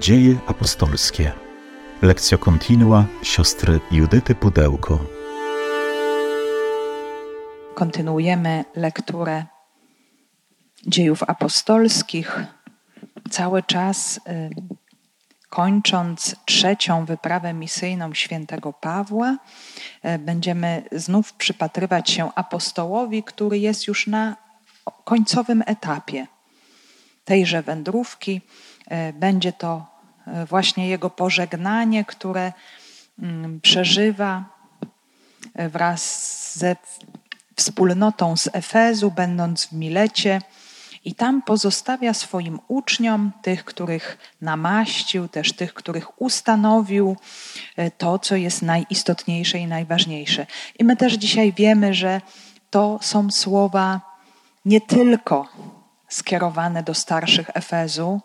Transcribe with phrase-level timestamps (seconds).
[0.00, 1.32] Dzieje apostolskie.
[2.02, 4.98] Lekcja kontinua siostry Judyty Pudełko.
[7.74, 9.44] Kontynuujemy lekturę
[10.86, 12.40] dziejów apostolskich.
[13.30, 14.20] Cały czas y,
[15.48, 19.36] kończąc trzecią wyprawę misyjną świętego Pawła,
[20.04, 24.36] y, będziemy znów przypatrywać się apostołowi, który jest już na
[25.04, 26.26] końcowym etapie
[27.24, 28.40] tejże wędrówki.
[28.90, 29.89] E, będzie to
[30.48, 32.52] właśnie jego pożegnanie, które
[33.18, 34.44] mm, przeżywa
[35.54, 36.76] e, wraz ze
[37.56, 40.40] wspólnotą z Efezu, będąc w Milecie.
[41.04, 47.16] I tam pozostawia swoim uczniom, tych, których namaścił, też tych, których ustanowił,
[47.98, 50.46] to, co jest najistotniejsze i najważniejsze.
[50.78, 52.20] I my też dzisiaj wiemy, że
[52.70, 54.00] to są słowa
[54.64, 55.48] nie tylko
[56.08, 58.20] skierowane do starszych Efezu,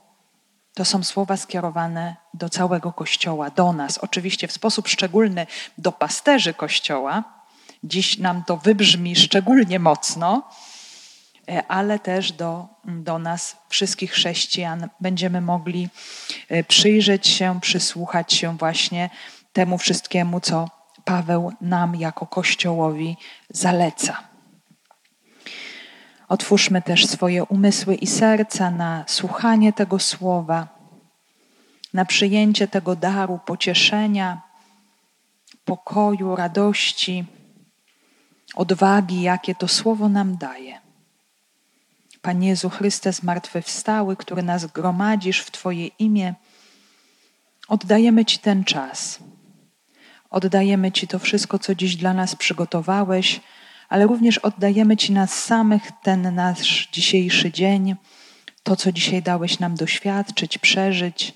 [0.75, 3.97] to są słowa skierowane do całego Kościoła, do nas.
[3.97, 7.23] Oczywiście w sposób szczególny do pasterzy Kościoła.
[7.83, 10.49] Dziś nam to wybrzmi szczególnie mocno,
[11.49, 15.89] e, ale też do, do nas, wszystkich chrześcijan, będziemy mogli
[16.49, 19.09] e, przyjrzeć się, przysłuchać się właśnie
[19.53, 20.69] temu wszystkiemu, co
[21.05, 23.17] Paweł nam jako Kościołowi
[23.49, 24.34] zaleca.
[26.27, 30.67] Otwórzmy też swoje umysły i serca na słuchanie tego słowa,
[31.93, 34.41] na przyjęcie tego daru pocieszenia,
[35.65, 37.25] pokoju, radości,
[38.55, 40.79] odwagi, jakie to słowo nam daje.
[42.21, 46.33] Panie Jezu Chryste zmartwychwstały, który nas gromadzisz w Twoje imię,
[47.67, 49.19] oddajemy Ci ten czas.
[50.29, 53.41] Oddajemy Ci to wszystko, co dziś dla nas przygotowałeś
[53.89, 57.95] ale również oddajemy Ci nas samych ten nasz dzisiejszy dzień,
[58.63, 61.33] to, co dzisiaj dałeś nam doświadczyć, przeżyć.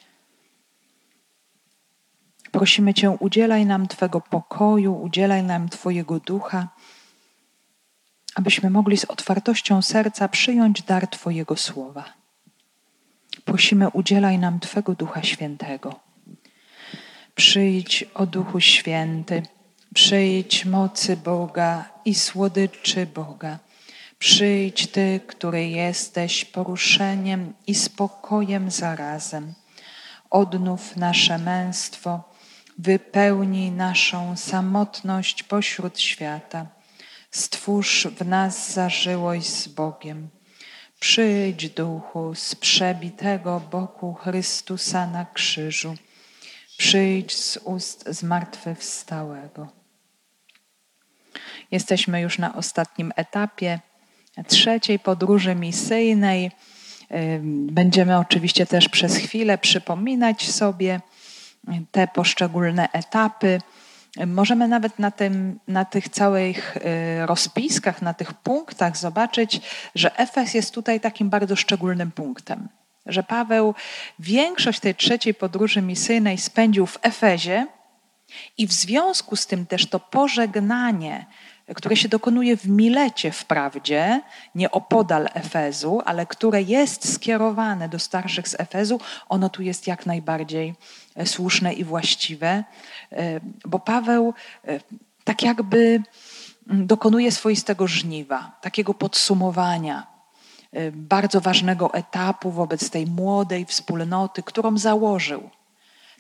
[2.52, 6.68] Prosimy Cię, udzielaj nam Twego pokoju, udzielaj nam Twojego ducha,
[8.36, 12.04] abyśmy mogli z otwartością serca przyjąć dar Twojego słowa.
[13.46, 16.00] Prosimy, udzielaj nam Twego Ducha Świętego.
[17.36, 19.44] Przyjdź, o Duchu Święty
[19.94, 23.60] Przyjdź mocy Boga i słodyczy Boga.
[24.20, 29.54] Przyjdź Ty, który jesteś poruszeniem i spokojem zarazem.
[30.30, 32.24] Odnów nasze męstwo,
[32.78, 36.66] wypełnij naszą samotność pośród świata.
[37.32, 40.30] Stwórz w nas zażyłość z Bogiem.
[41.00, 45.96] Przyjdź, duchu, z przebitego boku Chrystusa na krzyżu.
[46.78, 49.79] Przyjdź z ust zmartwychwstałego.
[51.72, 53.80] Jesteśmy już na ostatnim etapie
[54.48, 56.52] trzeciej podróży misyjnej.
[57.72, 61.00] Będziemy oczywiście też przez chwilę przypominać sobie
[61.92, 63.62] te poszczególne etapy.
[64.28, 69.62] Możemy nawet na, tym, na tych całych y, rozpiskach, na tych punktach zobaczyć,
[69.96, 72.68] że Efes jest tutaj takim bardzo szczególnym punktem.
[73.06, 73.76] Że Paweł
[74.20, 77.68] większość tej trzeciej podróży misyjnej spędził w Efezie
[78.58, 81.26] i w związku z tym też to pożegnanie
[81.76, 84.22] które się dokonuje w Milecie wprawdzie,
[84.56, 90.06] nie opodal Efezu, ale które jest skierowane do starszych z Efezu, ono tu jest jak
[90.06, 90.76] najbardziej
[91.16, 92.64] e, słuszne i właściwe,
[93.12, 94.34] e, bo Paweł
[94.68, 94.80] e,
[95.24, 96.02] tak jakby
[96.70, 100.08] mm, dokonuje swoistego żniwa, takiego podsumowania
[100.92, 105.50] bardzo ważnego etapu wobec tej młodej wspólnoty, którą założył.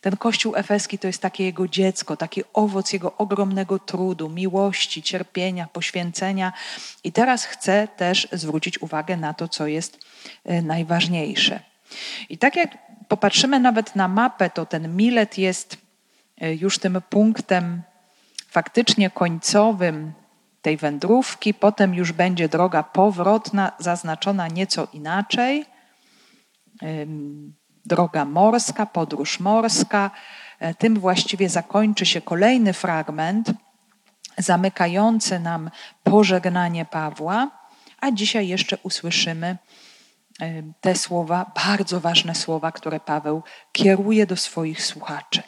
[0.01, 5.67] Ten Kościół efeski to jest takie jego dziecko, taki owoc jego ogromnego trudu, miłości, cierpienia,
[5.73, 6.53] poświęcenia.
[7.03, 9.99] I teraz chcę też zwrócić uwagę na to, co jest
[10.45, 11.59] e, najważniejsze.
[12.29, 12.77] I tak jak
[13.07, 15.77] popatrzymy nawet na mapę, to ten Milet jest
[16.41, 17.81] e, już tym punktem
[18.47, 20.13] faktycznie końcowym
[20.61, 21.53] tej wędrówki.
[21.53, 25.65] Potem już będzie droga powrotna, zaznaczona nieco inaczej
[27.89, 30.11] droga morska, podróż morska.
[30.59, 33.51] E, tym właściwie zakończy się kolejny fragment
[34.37, 35.69] zamykający nam
[36.03, 37.51] pożegnanie Pawła,
[38.01, 39.57] a dzisiaj jeszcze usłyszymy
[40.41, 45.43] e, te słowa, bardzo ważne słowa, które Paweł kieruje do swoich słuchaczy.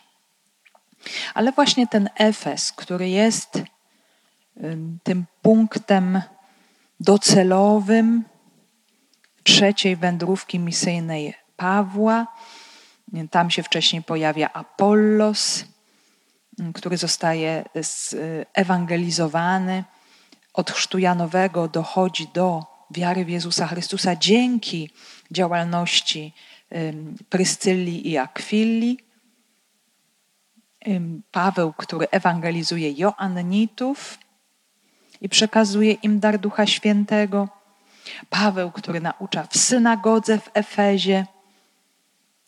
[1.34, 3.62] Ale właśnie ten Efes, który jest
[5.04, 6.22] tym punktem
[7.00, 8.24] docelowym
[9.44, 12.28] trzeciej wędrówki misyjnej Pawła.
[13.32, 15.66] Tam się wcześniej pojawia Apollos,
[16.74, 17.66] który zostaje
[18.54, 19.84] ewangelizowany.
[20.54, 24.90] Od chrztu Janowego dochodzi do wiary w Jezusa Chrystusa dzięki
[25.32, 26.34] działalności
[27.30, 29.00] Pryscylli i Akwilli.
[31.32, 34.18] Paweł, który ewangelizuje Joannitów
[35.22, 37.50] i przekazuje im dar Ducha Świętego.
[38.30, 41.26] Paweł, który naucza w synagodze w Efezie,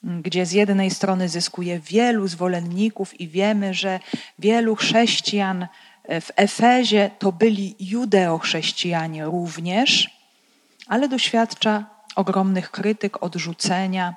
[0.04, 4.00] gdzie z jednej strony zyskuje wielu zwolenników i wiemy, że
[4.40, 5.68] wielu chrześcijan
[6.10, 10.10] w Efezie to byli judeochrześcijanie również,
[10.88, 11.86] ale doświadcza
[12.16, 14.16] ogromnych krytyk, odrzucenia,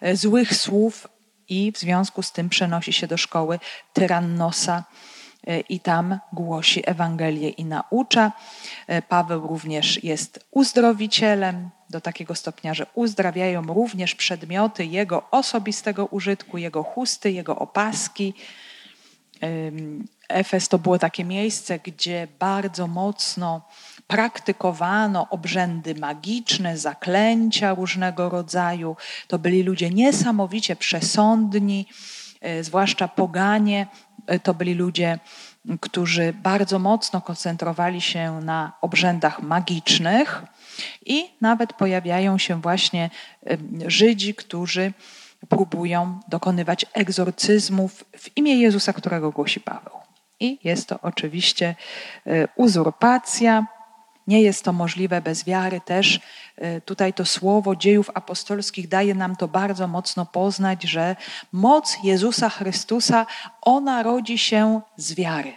[0.00, 1.08] e, złych słów
[1.48, 3.58] i w związku z tym przenosi się do szkoły
[3.92, 4.84] Tyrannosa
[5.46, 8.32] e, i tam głosi Ewangelię i naucza.
[8.86, 16.58] E, Paweł również jest uzdrowicielem do takiego stopnia, że uzdrawiają również przedmioty jego osobistego użytku,
[16.58, 18.34] jego chusty, jego opaski.
[20.28, 23.68] Efes to było takie miejsce, gdzie bardzo mocno
[24.06, 28.96] praktykowano obrzędy magiczne, zaklęcia różnego rodzaju.
[29.28, 31.86] To byli ludzie niesamowicie przesądni,
[32.40, 33.86] e, zwłaszcza poganie.
[34.26, 35.18] E, to byli ludzie,
[35.80, 40.42] którzy bardzo mocno koncentrowali się na obrzędach magicznych
[41.06, 43.10] i nawet pojawiają się właśnie
[43.46, 43.56] e,
[43.86, 44.92] Żydzi, którzy
[45.48, 49.94] próbują dokonywać egzorcyzmów w imię Jezusa, którego głosi Paweł.
[50.40, 51.74] I jest to oczywiście
[52.56, 53.66] uzurpacja,
[54.26, 56.20] nie jest to możliwe bez wiary też.
[56.56, 61.16] E, tutaj to słowo dziejów apostolskich daje nam to bardzo mocno poznać, że
[61.52, 63.26] moc Jezusa Chrystusa,
[63.62, 65.52] ona rodzi się z wiary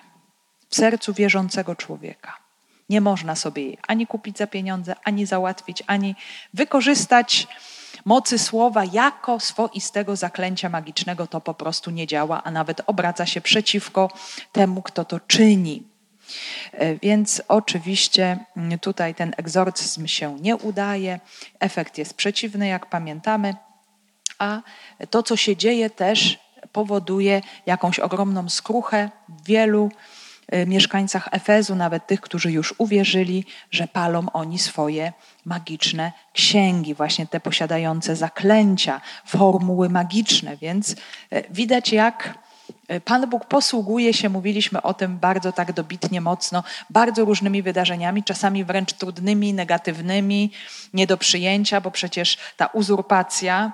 [0.69, 2.44] w sercu wierzącego człowieka.
[2.90, 6.16] Nie można sobie jej ani kupić za pieniądze, ani załatwić, ani
[6.54, 7.48] wykorzystać
[8.06, 11.28] mocy słowa jako swoistego zaklęcia magicznego.
[11.28, 14.10] To po prostu nie działa, a nawet obraca się przeciwko
[14.52, 15.84] temu, kto to czyni.
[16.72, 21.20] E, więc oczywiście mm, tutaj ten egzorcyzm się nie udaje,
[21.60, 23.56] efekt jest przeciwny, jak pamiętamy,
[24.40, 24.62] a
[25.10, 26.40] to, co się dzieje, też
[26.72, 29.10] powoduje jakąś ogromną skruchę
[29.46, 29.92] wielu
[30.68, 35.13] mieszkańcach Efezu, nawet tych, którzy już uwierzyli, że palą oni swoje
[35.45, 40.57] magiczne księgi, właśnie te posiadające zaklęcia, formuły magiczne.
[40.57, 40.95] Więc
[41.31, 42.45] e, widać, jak
[42.88, 48.24] E, Pan Bóg posługuje się, mówiliśmy o tym bardzo tak dobitnie, mocno, bardzo różnymi wydarzeniami,
[48.24, 50.51] czasami wręcz trudnymi, negatywnymi,
[50.94, 53.71] nie do przyjęcia, bo przecież ta uzurpacja,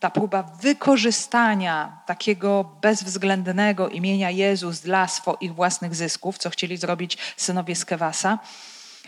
[0.00, 7.76] ta próba wykorzystania takiego bezwzględnego imienia Jezus dla swoich własnych zysków, co chcieli zrobić synowie
[7.76, 8.38] Skewasa,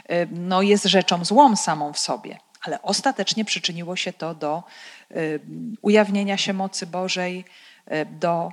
[0.09, 2.39] e, no jest rzeczą złą samą w sobie.
[2.63, 4.63] Ale ostatecznie przyczyniło się to do
[5.11, 5.15] e,
[5.83, 7.45] ujawnienia się mocy Bożej,
[8.21, 8.51] do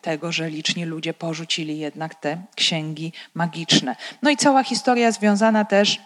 [0.00, 3.96] tego, że liczni ludzie porzucili jednak te księgi magiczne.
[4.22, 6.00] No i cała historia związana też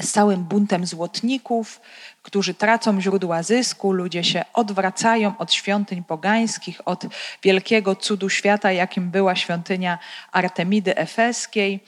[0.00, 1.80] z całym buntem złotników,
[2.22, 7.06] którzy tracą źródła zysku, ludzie się odwracają od świątyń pogańskich, od
[7.42, 9.98] wielkiego cudu świata, jakim była świątynia
[10.32, 11.80] Artemidy Efeskiej.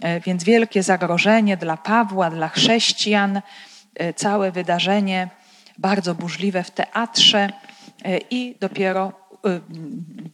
[0.00, 3.40] E, więc wielkie zagrożenie dla Pawła, dla chrześcijan,
[3.94, 5.28] e, całe wydarzenie
[5.78, 7.48] bardzo burzliwe w teatrze
[8.04, 9.28] e, i dopiero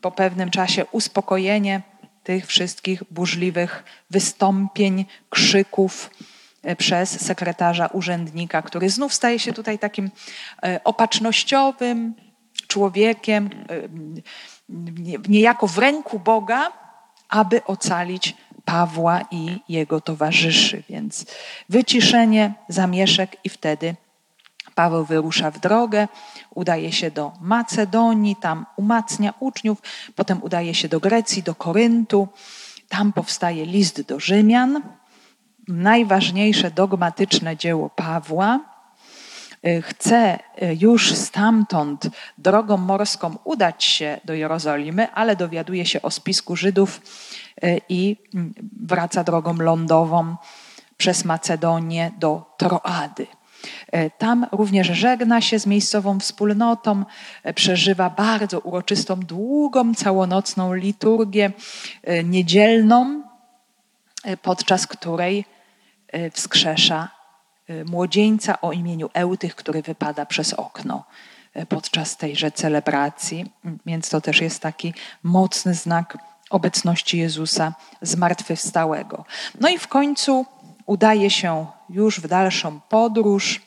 [0.01, 1.83] po pewnym czasie uspokojenie
[2.23, 6.11] tych wszystkich burzliwych wystąpień, krzyków
[6.79, 12.15] przez sekretarza urzędnika, który znów staje się tutaj takim y, opatrznościowym
[12.67, 13.51] człowiekiem,
[15.29, 16.73] niejako w ręku Boga,
[17.29, 20.83] aby ocalić Pawła i jego towarzyszy.
[20.89, 21.27] Więc
[21.69, 23.95] wyciszenie, zamieszek i wtedy
[24.75, 26.09] Paweł wyrusza w drogę,
[26.55, 29.83] udaje się do Macedonii, tam umacnia uczniów,
[30.15, 32.29] potem udaje się do Grecji, do Koryntu.
[32.89, 34.83] Tam powstaje list do Rzymian,
[35.69, 38.61] najważniejsze dogmatyczne dzieło Pawła.
[39.67, 42.07] Y, chce y, już stamtąd
[42.39, 47.01] drogą morską udać się do Jerozolimy, ale dowiaduje się o spisku Żydów
[47.65, 50.37] y, i mm, wraca drogą lądową
[50.97, 53.27] przez Macedonię do Troady.
[54.19, 57.05] Tam również żegna się z miejscową wspólnotą,
[57.55, 61.53] przeżywa bardzo uroczystą, długą, całonocną liturgię
[62.25, 63.23] niedzielną,
[64.43, 65.45] podczas której
[66.33, 67.09] wskrzesza
[67.85, 71.05] młodzieńca o imieniu Eutych, który wypada przez okno
[71.69, 73.53] podczas tejże celebracji.
[73.87, 76.19] Więc to też jest taki mocny znak
[76.51, 79.25] obecności Jezusa zmartwychwstałego.
[79.61, 80.47] No i w końcu
[80.87, 83.63] udaje się już w dalszą podróż,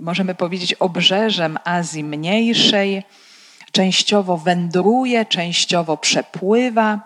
[0.00, 3.04] możemy powiedzieć obrzeżem Azji Mniejszej,
[3.72, 7.00] częściowo wędruje, częściowo przepływa,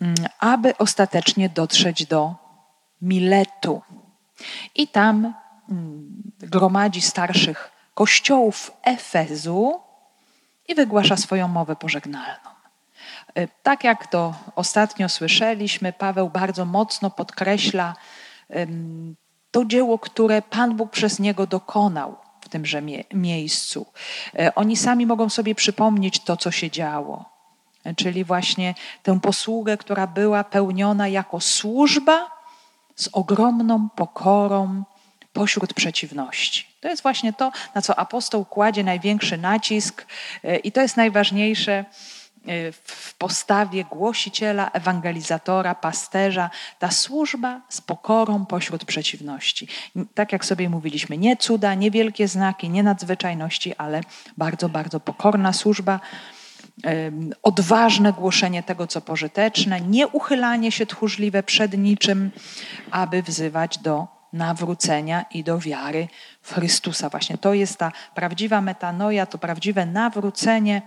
[0.00, 2.43] mm, aby ostatecznie dotrzeć do
[3.04, 3.82] Miletu.
[4.74, 5.34] I tam
[5.70, 9.80] mm, gromadzi starszych kościołów Efezu
[10.68, 12.50] i wygłasza swoją mowę pożegnalną.
[13.34, 17.94] E, tak jak to ostatnio słyszeliśmy, Paweł bardzo mocno podkreśla
[19.50, 22.82] to dzieło, które Pan Bóg przez niego dokonał w tymże
[23.14, 23.86] miejscu.
[24.38, 27.24] E, oni sami mogą sobie przypomnieć to, co się działo,
[27.84, 32.33] e, czyli właśnie tę posługę, która była pełniona jako służba
[32.96, 34.82] z ogromną pokorą
[35.32, 36.66] pośród przeciwności.
[36.80, 40.06] To jest właśnie to, na co apostoł kładzie największy nacisk,
[40.64, 41.84] i to jest najważniejsze
[42.48, 49.68] Y, w postawie głosiciela, ewangelizatora, pasterza, ta służba z pokorą pośród przeciwności.
[50.14, 54.00] Tak jak sobie mówiliśmy, nie cuda, nie wielkie znaki, nie nadzwyczajności, ale
[54.36, 56.00] bardzo, bardzo pokorna służba,
[57.42, 62.30] odważne głoszenie tego, co pożyteczne, nie uchylanie się tchórzliwe przed niczym,
[62.90, 66.08] aby wzywać do nawrócenia i do wiary
[66.42, 67.08] w Chrystusa.
[67.08, 70.82] Właśnie to jest ta prawdziwa metanoja, to prawdziwe nawrócenie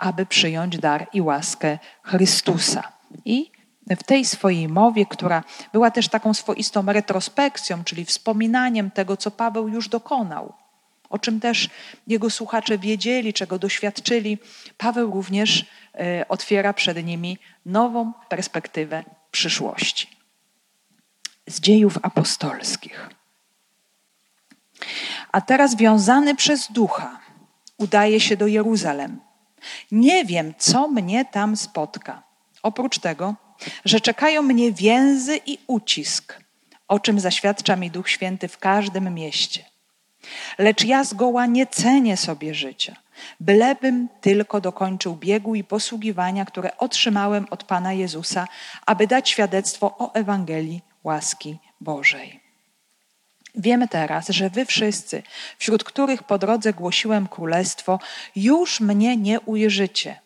[0.00, 2.92] aby przyjąć dar i łaskę Chrystusa.
[3.24, 3.50] I
[3.86, 9.68] w tej swojej mowie, która była też taką swoistą retrospekcją, czyli wspominaniem tego, co Paweł
[9.68, 10.52] już dokonał,
[11.10, 11.68] o czym też
[12.06, 14.38] jego słuchacze wiedzieli, czego doświadczyli,
[14.78, 15.64] Paweł również
[15.94, 20.06] e, otwiera przed nimi nową perspektywę przyszłości.
[21.46, 23.10] Z dziejów apostolskich.
[25.32, 27.20] A teraz wiązany przez ducha
[27.78, 29.20] udaje się do Jeruzalem
[29.92, 32.22] nie wiem, co mnie tam spotka.
[32.62, 33.34] Oprócz tego,
[33.84, 36.38] że czekają mnie więzy i ucisk,
[36.88, 39.69] o czym zaświadcza mi Duch Święty w każdym mieście.
[40.58, 42.96] Lecz ja zgoła nie cenię sobie życia,
[43.40, 48.48] bylebym tylko dokończył biegu i posługiwania, które otrzymałem od Pana Jezusa,
[48.86, 52.40] aby dać świadectwo o Ewangelii łaski Bożej.
[53.54, 55.22] Wiemy teraz, że wy wszyscy,
[55.58, 57.98] wśród których po drodze głosiłem królestwo,
[58.36, 60.20] już mnie nie ujrzycie.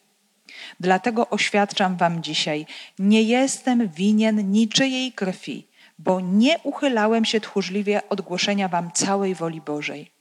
[0.80, 2.66] Dlatego oświadczam wam dzisiaj,
[2.98, 5.66] nie jestem winien niczyjej krwi,
[5.98, 10.14] bo nie uchylałem się tchórzliwie od głoszenia wam całej woli Bożej.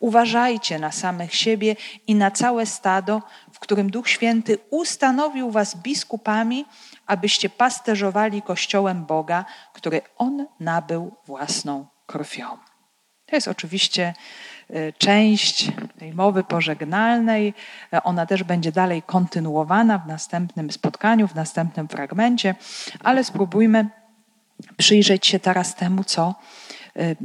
[0.00, 3.22] Uważajcie na samych siebie i na całe stado,
[3.52, 6.64] w którym Duch Święty ustanowił was biskupami,
[7.06, 12.58] abyście pasterzowali Kościołem Boga, który On nabył własną krwią.
[13.26, 14.14] To jest oczywiście
[14.70, 17.54] y, część tej mowy pożegnalnej.
[18.04, 22.54] Ona też będzie dalej kontynuowana w następnym spotkaniu, w następnym fragmencie,
[23.04, 23.90] ale spróbujmy
[24.76, 26.34] przyjrzeć się teraz temu, co
[26.96, 27.16] y,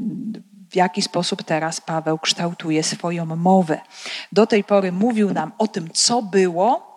[0.71, 3.81] w jaki sposób teraz Paweł kształtuje swoją mowę.
[4.31, 6.93] Do tej pory mówił nam o tym, co było,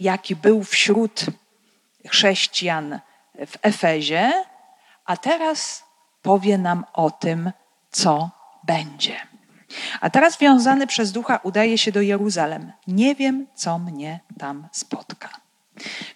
[0.00, 1.26] jaki był wśród
[2.08, 3.00] chrześcijan
[3.46, 4.32] w Efezie,
[5.04, 5.84] a teraz
[6.22, 7.52] powie nam o tym,
[7.90, 8.30] co
[8.64, 9.16] będzie.
[10.00, 12.72] A teraz wiązany przez ducha udaje się do Jeruzalem.
[12.86, 15.47] Nie wiem, co mnie tam spotka.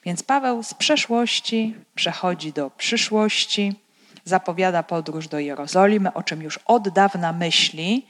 [0.04, 3.74] Więc Paweł z przeszłości przechodzi do przyszłości,
[4.24, 8.06] zapowiada podróż do Jerozolimy, o czym już od dawna myśli,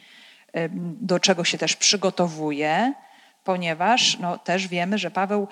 [1.00, 2.92] do czego się też przygotowuje
[3.44, 5.48] ponieważ no, też wiemy, że Paweł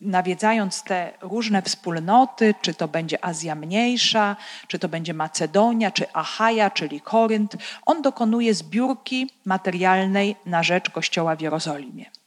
[0.00, 4.36] nawiedzając te różne wspólnoty, czy to będzie Azja Mniejsza,
[4.68, 11.36] czy to będzie Macedonia, czy Achaja, czyli Korynt, on dokonuje zbiórki materialnej na rzecz Kościoła
[11.36, 12.19] w Jerozolimie.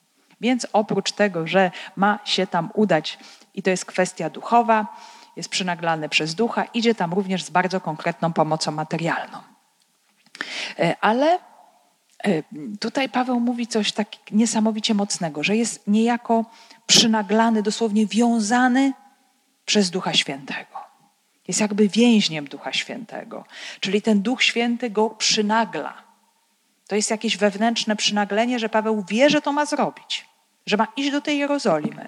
[0.44, 3.20] Więc oprócz tego, że ma się tam udać,
[3.54, 4.88] i to jest kwestia duchowa,
[5.36, 9.38] jest przynaglany przez ducha, idzie tam również z bardzo konkretną pomocą materialną.
[10.80, 11.40] Y, ale
[12.24, 12.44] E,
[12.80, 16.46] tutaj Paweł mówi coś tak niesamowicie mocnego, że jest niejako
[16.88, 18.94] przynaglany, dosłownie wiązany
[19.66, 20.84] przez Ducha Świętego.
[21.48, 23.46] Jest jakby więźniem Ducha Świętego,
[23.80, 25.94] czyli ten Duch Święty go przynagla.
[26.88, 30.26] To jest jakieś wewnętrzne przynaglenie, że Paweł wie, że to ma zrobić,
[30.66, 32.08] że ma iść do tej Jerozolimy.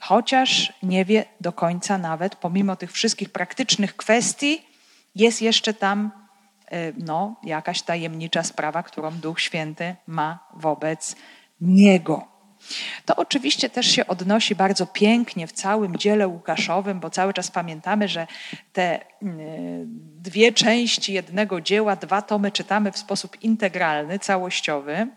[0.00, 4.62] Chociaż nie wie do końca nawet, pomimo tych wszystkich praktycznych kwestii,
[5.14, 6.20] jest jeszcze tam
[6.72, 11.16] Y, no, jakaś tajemnicza sprawa, którą Duch Święty ma wobec
[11.60, 12.28] Niego.
[13.04, 18.08] To oczywiście też się odnosi bardzo pięknie w całym dziele Łukaszowym, bo cały czas pamiętamy,
[18.08, 18.26] że
[18.72, 19.04] te y,
[20.20, 25.08] dwie części jednego dzieła, dwa tomy czytamy w sposób integralny, całościowy.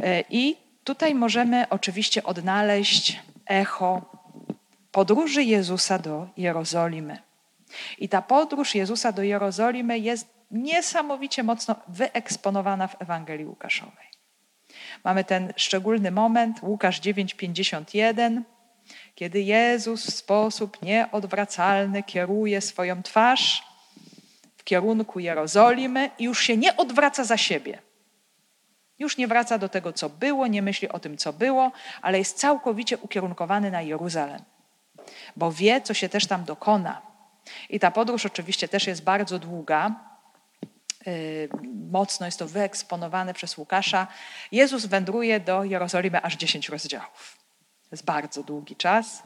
[0.00, 4.02] Y, I tutaj możemy oczywiście odnaleźć echo
[4.92, 7.18] podróży Jezusa do Jerozolimy.
[7.98, 14.06] I ta podróż Jezusa do Jerozolimy jest niesamowicie mocno wyeksponowana w Ewangelii Łukaszowej.
[15.04, 18.42] Mamy ten szczególny moment, Łukasz 9:51,
[19.14, 23.62] kiedy Jezus w sposób nieodwracalny kieruje swoją twarz
[24.56, 27.78] w kierunku Jerozolimy i już się nie odwraca za siebie.
[28.98, 31.72] Już nie wraca do tego, co było, nie myśli o tym, co było,
[32.02, 34.42] ale jest całkowicie ukierunkowany na Jeruzalem,
[35.36, 37.02] bo wie, co się też tam dokona.
[37.70, 39.94] I ta podróż oczywiście też jest bardzo długa.
[41.06, 41.48] Yy,
[41.90, 44.06] mocno jest to wyeksponowane przez Łukasza.
[44.52, 47.41] Jezus wędruje do Jerozolimy aż 10 rozdziałów.
[47.92, 49.22] To jest bardzo długi czas.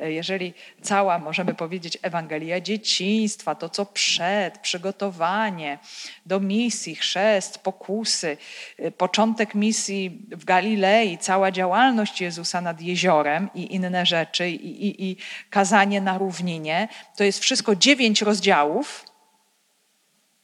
[0.00, 5.78] E, jeżeli cała, możemy powiedzieć, Ewangelia dzieciństwa, to co przed, przygotowanie
[6.26, 8.36] do misji, chrzest, pokusy,
[8.78, 15.10] e, początek misji w Galilei, cała działalność Jezusa nad jeziorem i inne rzeczy, i, i,
[15.10, 15.16] i
[15.50, 19.04] kazanie na równinie, to jest wszystko dziewięć rozdziałów,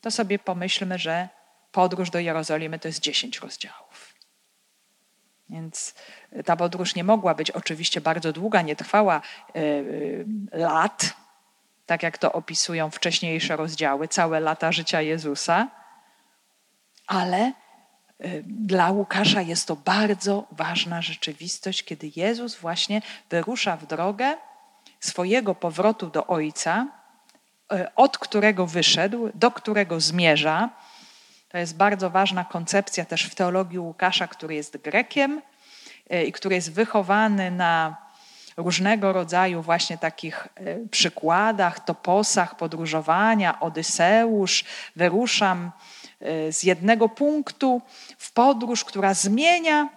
[0.00, 1.28] to sobie pomyślmy, że
[1.73, 4.13] podróż do Jerozolimy to jest dziesięć rozdziałów.
[5.51, 5.95] Więc
[6.45, 9.61] ta podróż nie mogła być oczywiście bardzo długa, nie trwała e,
[10.53, 11.15] e, lat,
[11.87, 15.69] tak jak to opisują wcześniejsze rozdziały, całe lata życia Jezusa,
[17.07, 17.53] ale e,
[18.43, 24.37] dla Łukasza jest to bardzo ważna rzeczywistość, kiedy Jezus właśnie wyrusza w drogę
[25.01, 26.87] swojego powrotu do Ojca,
[27.97, 30.71] od którego wyszedł, do którego zmierza.
[31.55, 35.43] To jest bardzo ważna koncepcja też w teologii Łukasza, który jest Grekiem,
[36.11, 37.97] E, i który jest wychowany na
[38.57, 44.65] różnego rodzaju właśnie takich e, przykładach, toposach podróżowania, Odyseusz,
[44.97, 45.71] wyruszam
[46.21, 47.83] e, z jednego punktu
[48.19, 49.89] w podróż, która zmienia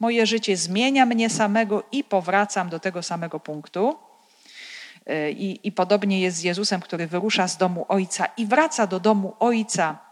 [0.00, 3.98] moje życie, zmienia mnie samego i powracam do tego samego punktu.
[5.30, 9.36] I, I podobnie jest z Jezusem, który wyrusza z domu Ojca i wraca do domu
[9.38, 10.07] Ojca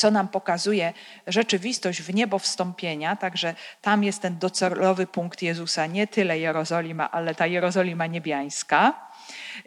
[0.00, 0.92] co nam pokazuje
[1.26, 7.34] rzeczywistość w niebo wstąpienia, także tam jest ten docelowy punkt Jezusa, nie tyle Jerozolima, ale
[7.34, 9.08] ta Jerozolima niebiańska.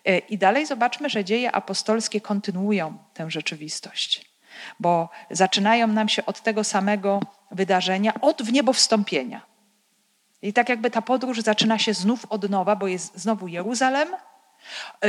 [0.06, 4.26] E, I dalej zobaczmy, że dzieje apostolskie kontynuują tę rzeczywistość,
[4.80, 7.20] bo zaczynają nam się od tego samego
[7.52, 9.42] wydarzenia, od w niebo wstąpienia.
[10.42, 14.10] I tak jakby ta podróż zaczyna się znów od nowa, bo jest znowu Jeruzalem,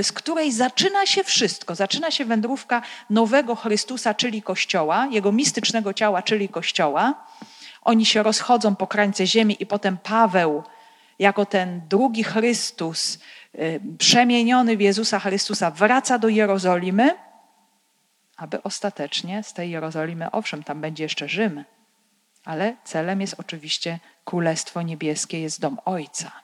[0.02, 1.74] z której zaczyna się wszystko.
[1.74, 7.26] Zaczyna się wędrówka nowego Chrystusa, czyli Kościoła, jego mistycznego ciała, czyli Kościoła.
[7.82, 10.62] Oni się rozchodzą po krańce ziemi i potem Paweł,
[11.18, 13.18] jako ten drugi Chrystus,
[13.54, 17.14] y, przemieniony w Jezusa Chrystusa, wraca do Jerozolimy,
[18.36, 21.64] aby ostatecznie z tej Jerozolimy, owszem, tam będzie jeszcze Rzym,
[22.44, 26.43] ale celem jest oczywiście Królestwo Niebieskie, jest dom Ojca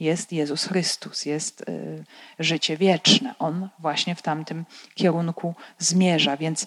[0.00, 2.04] jest Jezus Chrystus, jest y,
[2.38, 3.34] życie wieczne.
[3.38, 6.36] On właśnie w tamtym kierunku zmierza.
[6.36, 6.66] Więc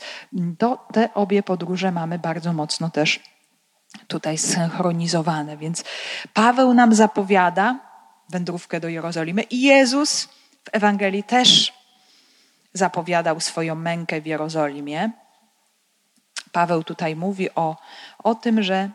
[0.58, 3.20] to, te obie podróże mamy bardzo mocno też
[4.08, 5.58] tutaj synchronizowane.
[5.58, 5.84] Więc
[6.34, 7.80] Paweł nam zapowiada
[8.30, 10.26] wędrówkę do Jerozolimy i Jezus
[10.64, 11.74] w Ewangelii też
[12.74, 15.12] zapowiadał swoją mękę w Jerozolimie.
[16.52, 17.78] Paweł tutaj mówi o,
[18.24, 18.90] o tym, że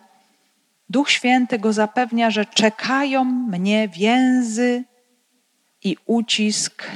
[0.88, 4.84] Duch Święty go zapewnia, że czekają mnie więzy
[5.84, 6.90] i ucisk,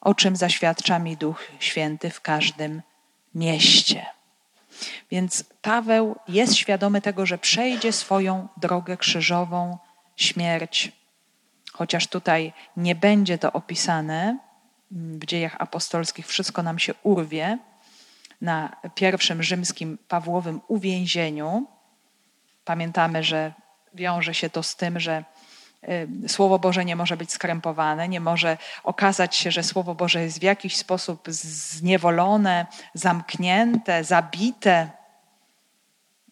[0.00, 2.82] o czym zaświadcza mi Duch Święty w każdym
[3.34, 4.06] mieście.
[5.10, 9.78] Więc Paweł jest świadomy tego, że przejdzie swoją drogę krzyżową,
[10.16, 10.92] śmierć,
[11.72, 14.38] chociaż tutaj nie będzie to opisane
[14.90, 17.58] w dziejach apostolskich, wszystko nam się urwie
[18.40, 21.66] na pierwszym rzymskim Pawłowym uwięzieniu
[22.64, 23.52] Pamiętamy, że
[23.94, 25.24] wiąże się to z tym, że
[26.24, 30.38] y, Słowo Boże nie może być skrępowane, nie może okazać się, że Słowo Boże jest
[30.38, 34.90] w jakiś sposób zniewolone, zamknięte, zabite.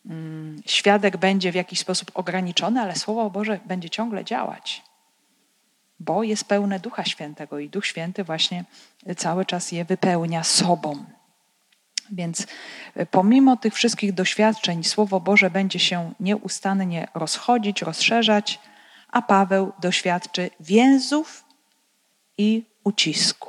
[0.06, 4.82] Mm, świadek będzie w jakiś sposób ograniczony, ale Słowo Boże będzie ciągle działać,
[6.00, 8.64] bo jest pełne Ducha Świętego i Duch Święty właśnie
[9.16, 11.04] cały czas je wypełnia sobą.
[12.10, 12.46] Więc
[12.94, 18.60] e, pomimo tych wszystkich doświadczeń, Słowo Boże będzie się nieustannie rozchodzić, rozszerzać,
[19.08, 21.44] a Paweł doświadczy więzów
[22.38, 23.48] i ucisku.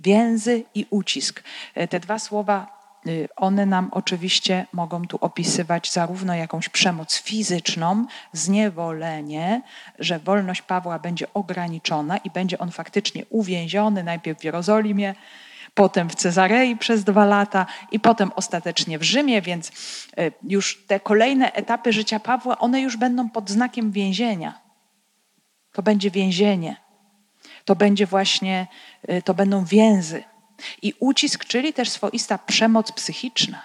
[0.00, 1.42] Więzy i ucisk.
[1.74, 8.06] E, te dwa słowa, e, one nam oczywiście mogą tu opisywać zarówno jakąś przemoc fizyczną,
[8.32, 9.62] zniewolenie,
[9.98, 15.14] że wolność Pawła będzie ograniczona i będzie on faktycznie uwięziony najpierw w Jerozolimie,
[15.74, 19.72] potem w Cezarei przez dwa lata i potem ostatecznie w Rzymie, więc
[20.18, 24.60] e, już te kolejne etapy życia Pawła, one już będą pod znakiem więzienia.
[25.72, 26.76] To będzie więzienie.
[27.64, 28.66] To będzie właśnie,
[29.02, 30.24] e, to będą więzy.
[30.82, 33.62] I ucisk, czyli też swoista przemoc psychiczna.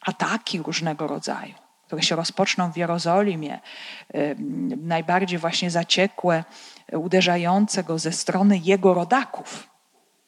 [0.00, 1.54] Ataki różnego rodzaju,
[1.86, 3.60] które się rozpoczną w Jerozolimie,
[4.14, 4.34] e,
[4.76, 6.44] najbardziej właśnie zaciekłe,
[6.92, 9.73] uderzające go ze strony jego rodaków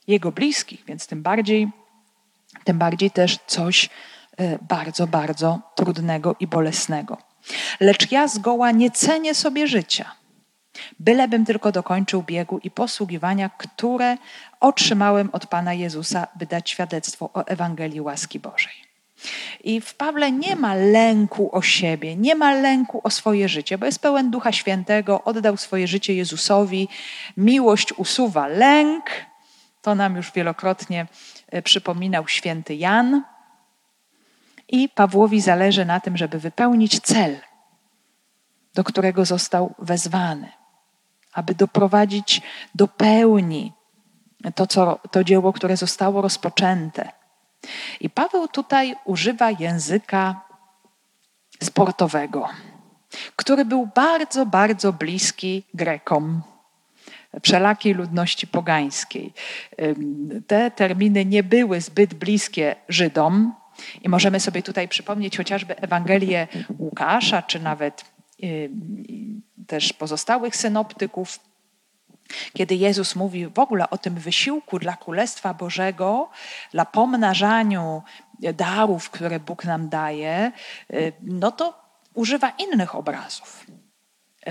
[0.07, 1.69] jego bliskich, więc tym bardziej,
[2.65, 3.89] tym bardziej też coś
[4.37, 7.19] e, bardzo, bardzo trudnego i bolesnego.
[7.81, 10.13] Lecz ja zgoła nie cenię sobie życia,
[11.01, 14.17] bylebym tylko dokończył biegu i posługiwania, które
[14.61, 18.87] otrzymałem od Pana Jezusa, by dać świadectwo o Ewangelii łaski Bożej.
[19.65, 23.87] I w Pawle nie ma lęku o siebie, nie ma lęku o swoje życie, bo
[23.87, 26.89] jest pełen Ducha Świętego, oddał swoje życie Jezusowi.
[27.37, 29.05] Miłość usuwa lęk.
[29.87, 31.07] To nam już wielokrotnie
[31.49, 33.23] e, przypominał święty Jan.
[34.69, 37.37] I Pawłowi zależy na tym, żeby wypełnić cel,
[38.75, 40.53] do którego został wezwany,
[41.33, 42.43] aby doprowadzić
[42.75, 43.73] do pełni
[44.55, 47.13] to, co, to dzieło, które zostało rozpoczęte.
[48.01, 50.41] I Paweł tutaj używa języka
[51.63, 52.49] sportowego,
[53.37, 56.43] który był bardzo, bardzo bliski Grekom,
[57.43, 59.33] wszelakiej ludności pogańskiej.
[60.47, 63.55] Te terminy nie były zbyt bliskie Żydom,
[64.03, 68.05] i możemy sobie tutaj przypomnieć chociażby Ewangelię Łukasza, czy nawet
[69.67, 71.41] też pozostałych synoptyków,
[72.53, 76.31] kiedy Jezus mówi w ogóle o tym wysiłku dla Królestwa Bożego,
[76.73, 78.03] dla pomnażaniu
[78.55, 80.53] darów, które Bóg nam daje,
[81.23, 81.75] no to
[82.15, 83.67] używa innych obrazów.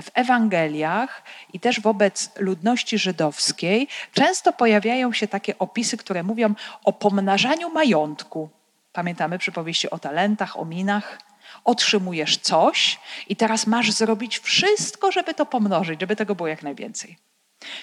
[0.01, 6.93] W Ewangeliach i też wobec ludności żydowskiej często pojawiają się takie opisy, które mówią o
[6.93, 8.49] pomnażaniu majątku.
[8.93, 11.19] Pamiętamy przypowieści o talentach, o minach.
[11.63, 17.17] Otrzymujesz coś i teraz masz zrobić wszystko, żeby to pomnożyć, żeby tego było jak najwięcej.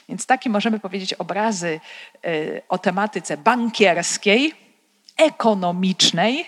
[0.08, 1.80] Więc takie możemy powiedzieć obrazy
[2.26, 4.54] y, o tematyce bankierskiej,
[5.16, 6.46] ekonomicznej.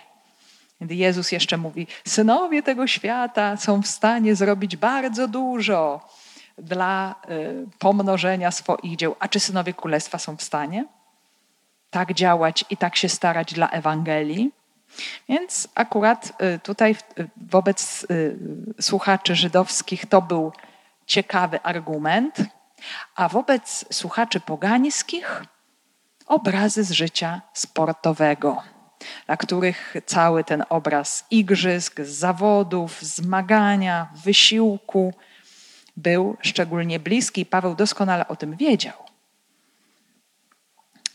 [0.84, 6.08] Gdy Jezus jeszcze mówi: Synowie tego świata są w stanie zrobić bardzo dużo
[6.58, 9.16] dla y, pomnożenia swoich dzieł.
[9.18, 10.84] A czy synowie królestwa są w stanie
[11.90, 14.50] tak działać i tak się starać dla Ewangelii?
[15.28, 16.96] Więc akurat y, tutaj
[17.36, 18.06] wobec
[18.80, 20.52] słuchaczy żydowskich to był
[21.06, 22.36] ciekawy argument
[23.16, 25.44] a wobec słuchaczy pogańskich
[26.26, 28.62] obrazy z życia sportowego,
[29.26, 35.14] dla których cały ten obraz igrzysk, zawodów, zmagania, wysiłku
[35.96, 37.46] był szczególnie bliski.
[37.46, 38.92] Paweł doskonale o tym wiedział.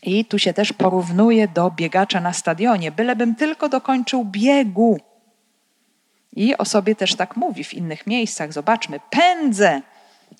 [0.02, 5.00] I tu się też porównuje do biegacza na stadionie, bylebym tylko dokończył biegu.
[6.32, 8.52] I o sobie też tak mówi w innych miejscach.
[8.52, 9.82] Zobaczmy, pędzę,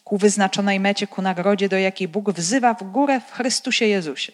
[0.05, 4.33] ku wyznaczonej mecie, ku nagrodzie, do jakiej Bóg wzywa w górę w Chrystusie Jezusie.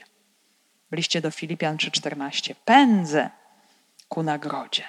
[0.93, 2.55] W liście do Filipian 3,14.
[2.65, 3.31] Pędzę
[4.09, 4.83] ku nagrodzie.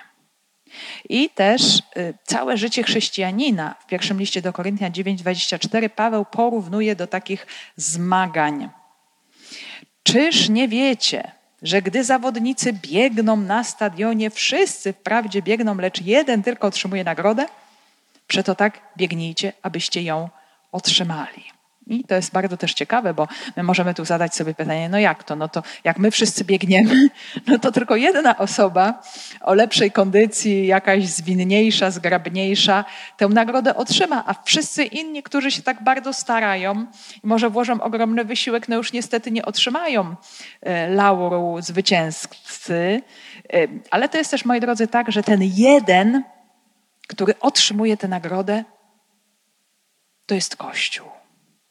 [1.10, 7.08] I też y, całe życie chrześcijanina w pierwszym liście do Koryntian 9:24 Paweł porównuje do
[7.08, 8.70] takich zmagań.
[10.04, 11.32] Czyż nie wiecie,
[11.62, 17.46] że gdy zawodnicy biegną na stadionie, wszyscy wprawdzie biegną, lecz jeden tylko otrzymuje nagrodę?
[18.28, 20.30] Przeto tak biegnijcie, abyście ją
[20.72, 21.57] otrzymali.
[21.90, 25.24] I to jest bardzo też ciekawe, bo my możemy tu zadać sobie pytanie, no jak
[25.24, 25.36] to?
[25.36, 27.10] No to jak my wszyscy biegniemy,
[27.48, 29.02] no to tylko jedna osoba
[29.42, 32.86] o lepszej kondycji, jakaś zwinniejsza, zgrabniejsza,
[33.18, 36.86] tę nagrodę otrzyma, a wszyscy inni, którzy się tak bardzo starają
[37.24, 40.16] i może włożą ogromny wysiłek, no już niestety nie otrzymają
[40.62, 43.02] e, lauru zwycięzcy.
[43.54, 46.24] E, ale to jest też, moi drodzy, tak, że ten jeden,
[47.08, 48.64] który otrzymuje tę nagrodę,
[50.26, 51.08] to jest Kościół.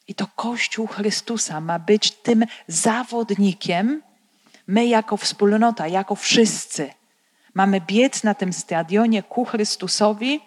[0.09, 4.03] I to Kościół Chrystusa ma być tym zawodnikiem.
[4.67, 6.91] My, jako wspólnota, jako wszyscy,
[7.55, 10.41] mamy biec na tym stadionie ku Chrystusowi,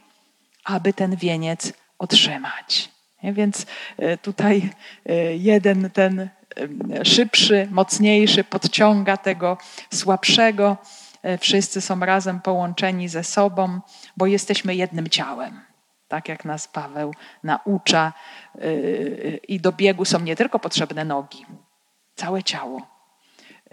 [0.64, 2.90] aby ten wieniec otrzymać.
[3.24, 3.66] Więc
[3.98, 4.70] e, tutaj
[5.06, 6.30] e, jeden ten e,
[7.06, 9.58] szybszy, mocniejszy podciąga tego
[9.94, 10.78] słabszego.
[11.40, 13.80] Wszyscy są razem połączeni ze sobą,
[14.18, 15.69] bo jesteśmy jednym ciałem
[16.10, 18.14] tak jak nas Paweł naucza.
[18.56, 21.46] Y, I do biegu są nie tylko potrzebne nogi,
[22.16, 22.82] całe ciało,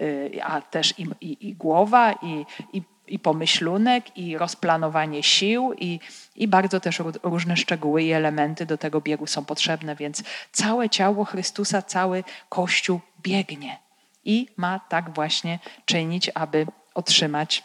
[0.01, 6.01] y, a też i, i, i głowa, i, i, i pomyślunek, i rozplanowanie sił, i,
[6.37, 10.23] i bardzo też różne szczegóły i elementy do tego biegu są potrzebne, więc
[10.53, 13.79] całe ciało Chrystusa, cały Kościół biegnie
[14.25, 17.63] i ma tak właśnie czynić, aby otrzymać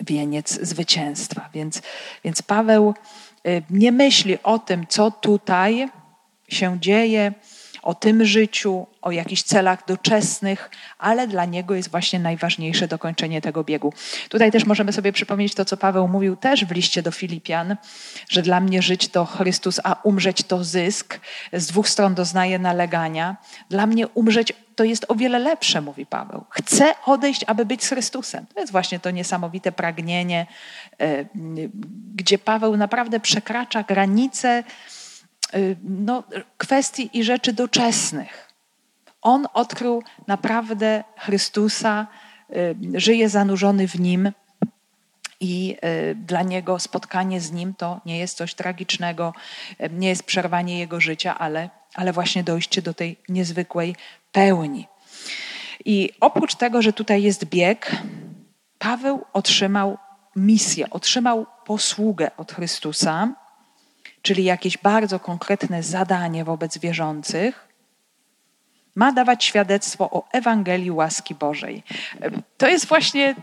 [0.00, 1.48] wieniec zwycięstwa.
[1.52, 1.82] Więc,
[2.24, 3.33] więc Paweł Y,
[3.70, 5.88] nie myśli o tym, co tutaj
[6.48, 7.32] się dzieje,
[7.82, 13.64] o tym życiu, o jakichś celach doczesnych, ale dla niego jest właśnie najważniejsze dokończenie tego
[13.64, 13.92] biegu.
[14.28, 17.76] Tutaj też możemy sobie przypomnieć to, co Paweł mówił też w liście do Filipian,
[18.28, 21.20] że dla mnie żyć to Chrystus, a umrzeć to zysk.
[21.52, 23.36] Z dwóch stron doznaję nalegania.
[23.70, 26.44] Dla mnie umrzeć to jest o wiele lepsze, mówi Paweł.
[26.50, 28.46] Chcę odejść, aby być z Chrystusem.
[28.54, 30.46] To jest właśnie to niesamowite pragnienie,
[31.00, 31.24] e,
[32.14, 34.64] gdzie Paweł naprawdę przekracza granice e,
[35.82, 36.22] no,
[36.58, 38.48] kwestii i rzeczy doczesnych.
[39.22, 42.06] On odkrył naprawdę Chrystusa,
[42.50, 42.54] e,
[43.00, 44.32] żyje zanurzony w nim
[45.40, 45.76] i
[46.14, 49.34] dla niego spotkanie z nim to nie jest coś tragicznego,
[49.90, 53.96] nie jest przerwanie jego życia, ale, ale właśnie dojście do tej niezwykłej
[54.34, 54.88] pełni.
[55.84, 57.90] I oprócz tego, że tutaj jest bieg,
[58.78, 59.98] Paweł otrzymał
[60.36, 63.28] misję, otrzymał posługę od Chrystusa,
[64.22, 67.68] czyli jakieś bardzo konkretne zadanie wobec wierzących.
[68.94, 71.82] Ma dawać świadectwo o Ewangelii łaski Bożej.
[72.56, 73.34] To jest właśnie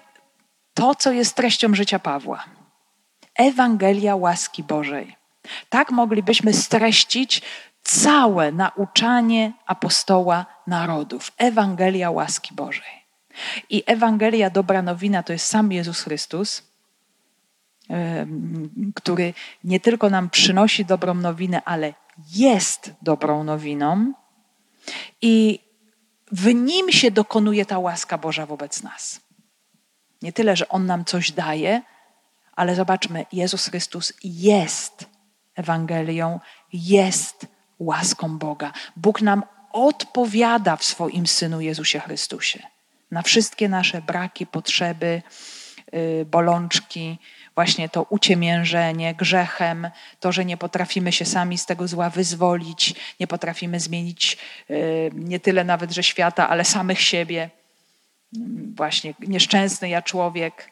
[0.73, 2.43] to, co jest treścią życia Pawła.
[3.35, 5.15] Ewangelia łaski Bożej.
[5.69, 7.41] Tak moglibyśmy streścić
[7.83, 13.01] całe nauczanie apostoła narodów, Ewangelia łaski Bożej.
[13.69, 16.63] I Ewangelia dobra nowina to jest sam Jezus Chrystus,
[18.95, 21.93] który nie tylko nam przynosi dobrą nowinę, ale
[22.31, 24.13] jest dobrą nowiną
[25.21, 25.59] i
[26.31, 29.21] w nim się dokonuje ta łaska Boża wobec nas.
[30.21, 31.81] Nie tyle, że On nam coś daje,
[32.55, 35.05] ale zobaczmy, Jezus Chrystus jest
[35.55, 36.39] Ewangelią,
[36.73, 37.47] jest
[37.81, 38.73] łaską Boga.
[38.95, 42.59] Bóg nam odpowiada w swoim Synu Jezusie Chrystusie
[43.11, 45.21] na wszystkie nasze braki, potrzeby,
[45.93, 47.17] y, bolączki,
[47.55, 49.89] właśnie to uciemiężenie grzechem,
[50.19, 54.37] to, że nie potrafimy się sami z tego zła wyzwolić, nie potrafimy zmienić
[54.69, 57.49] y, nie tyle nawet, że świata, ale samych siebie.
[58.75, 60.71] Właśnie nieszczęsny ja człowiek,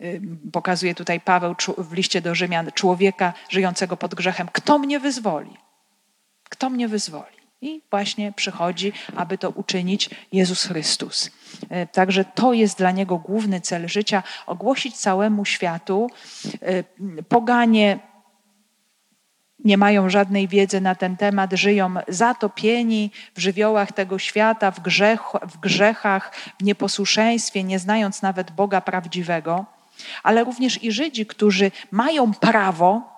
[0.00, 0.20] y,
[0.52, 4.48] pokazuje tutaj Paweł w liście do Rzymian, człowieka żyjącego pod grzechem.
[4.52, 5.56] Kto mnie wyzwoli?
[6.48, 7.36] Kto mnie wyzwoli?
[7.60, 11.30] I właśnie przychodzi, aby to uczynić Jezus Chrystus.
[11.68, 16.10] E, także to jest dla niego główny cel życia ogłosić całemu światu.
[16.62, 16.84] E,
[17.28, 17.98] poganie
[19.64, 25.20] nie mają żadnej wiedzy na ten temat, żyją zatopieni w żywiołach tego świata, w, grzech,
[25.42, 29.64] w grzechach, w nieposłuszeństwie, nie znając nawet Boga prawdziwego,
[30.22, 33.15] ale również i Żydzi, którzy mają prawo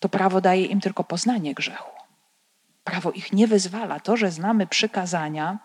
[0.00, 1.90] to prawo daje im tylko poznanie grzechu.
[2.84, 4.00] Prawo ich nie wyzwala.
[4.00, 5.58] To, że znamy przykazania,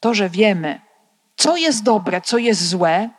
[0.00, 0.80] to, że wiemy,
[1.36, 3.10] co jest dobre, co jest złe,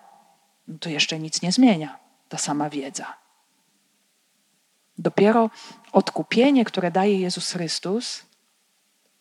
[0.67, 1.97] no to jeszcze nic nie zmienia
[2.29, 3.13] ta sama wiedza.
[4.97, 5.49] Dopiero
[5.91, 8.25] odkupienie, które daje Jezus Chrystus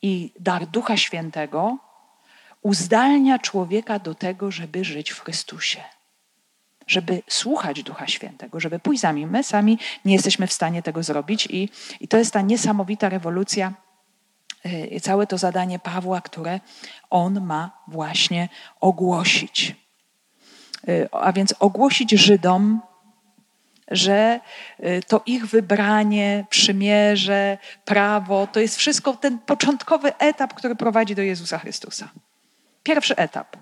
[0.02, 1.78] i dar Ducha Świętego,
[2.62, 5.84] uzdalnia człowieka do tego, żeby żyć w Chrystusie
[6.88, 9.30] żeby słuchać Ducha Świętego, żeby pójść za nim.
[9.30, 11.68] My sami nie jesteśmy w stanie tego zrobić i,
[12.00, 13.72] i to jest ta niesamowita rewolucja,
[14.64, 16.60] yy, całe to zadanie Pawła, które
[17.10, 18.48] on ma właśnie
[18.80, 19.76] ogłosić.
[20.86, 22.80] Yy, a więc ogłosić Żydom,
[23.90, 24.40] że
[24.80, 31.22] y, to ich wybranie, przymierze, prawo, to jest wszystko ten początkowy etap, który prowadzi do
[31.22, 32.08] Jezusa Chrystusa.
[32.82, 33.56] Pierwszy etap.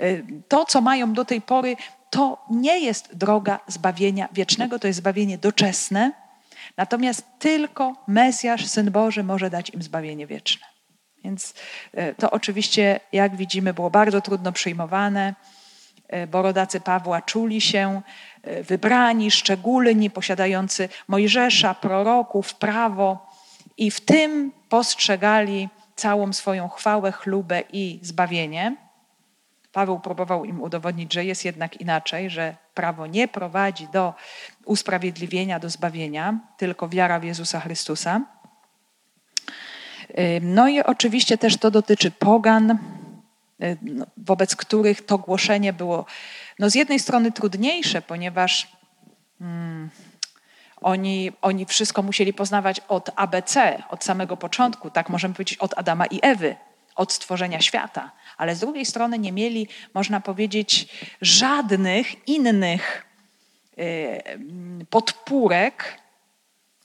[0.00, 1.76] Y, to, co mają do tej pory,
[2.12, 6.12] to nie jest droga zbawienia wiecznego, to jest zbawienie doczesne.
[6.76, 10.66] Natomiast tylko Mesjasz, Syn Boży, może dać im zbawienie wieczne.
[11.24, 11.54] Więc
[11.92, 15.34] e, to oczywiście, jak widzimy, było bardzo trudno przyjmowane,
[16.08, 18.02] e, bo rodacy Pawła czuli się
[18.42, 23.34] e, wybrani, szczególni, posiadający Mojżesza, proroków, prawo
[23.76, 28.76] i w tym postrzegali całą swoją chwałę, chlubę i zbawienie.
[29.72, 34.14] Paweł próbował im udowodnić, że jest jednak inaczej, że prawo nie prowadzi do
[34.64, 38.20] usprawiedliwienia, do zbawienia, tylko wiara w Jezusa Chrystusa.
[40.40, 42.78] No i oczywiście też to dotyczy pogan,
[43.82, 46.06] no, wobec których to głoszenie było
[46.58, 48.68] no z jednej strony trudniejsze, ponieważ
[49.38, 49.90] hmm,
[50.80, 56.06] oni, oni wszystko musieli poznawać od ABC, od samego początku, tak możemy powiedzieć od Adama
[56.06, 56.56] i Ewy,
[56.94, 58.10] od stworzenia świata
[58.42, 60.88] ale z drugiej strony nie mieli, można powiedzieć,
[61.20, 63.06] żadnych innych
[63.78, 64.22] y,
[64.90, 65.98] podpórek,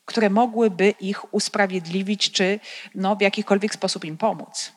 [0.06, 2.60] które mogłyby ich usprawiedliwić, czy
[2.96, 4.72] no, w jakikolwiek sposób im pomóc.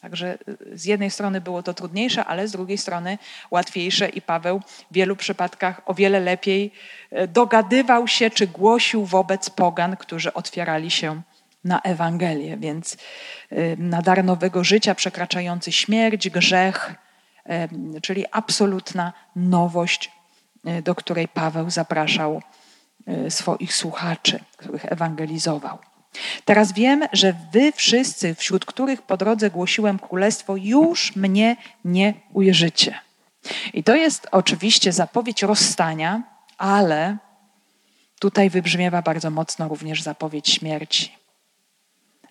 [0.00, 0.38] Także
[0.72, 3.18] y, z jednej strony było to trudniejsze, ale z drugiej strony
[3.50, 6.72] łatwiejsze i Paweł w wielu przypadkach o wiele lepiej
[7.12, 11.22] y, dogadywał się czy głosił wobec pogan, którzy otwierali się
[11.64, 12.96] na Ewangelię, więc
[13.52, 16.94] y, na dar nowego życia przekraczający śmierć, grzech,
[17.96, 20.12] y, czyli absolutna nowość,
[20.78, 22.42] y, do której Paweł zapraszał
[23.28, 25.78] swoich słuchaczy, których ewangelizował.
[26.44, 32.98] Teraz wiem, że wy wszyscy, wśród których po drodze głosiłem królestwo, już mnie nie ujrzycie.
[33.72, 36.22] I to jest oczywiście zapowiedź rozstania,
[36.58, 37.16] ale
[38.18, 41.21] tutaj wybrzmiewa bardzo mocno również zapowiedź śmierci,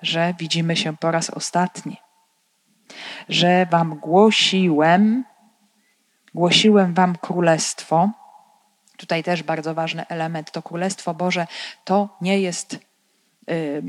[0.02, 1.98] że widzimy się po raz ostatni,
[3.30, 5.24] że wam głosiłem,
[6.36, 8.10] głosiłem wam królestwo.
[8.98, 11.48] Tutaj też bardzo ważny element to królestwo Boże
[11.84, 13.84] to nie jest y,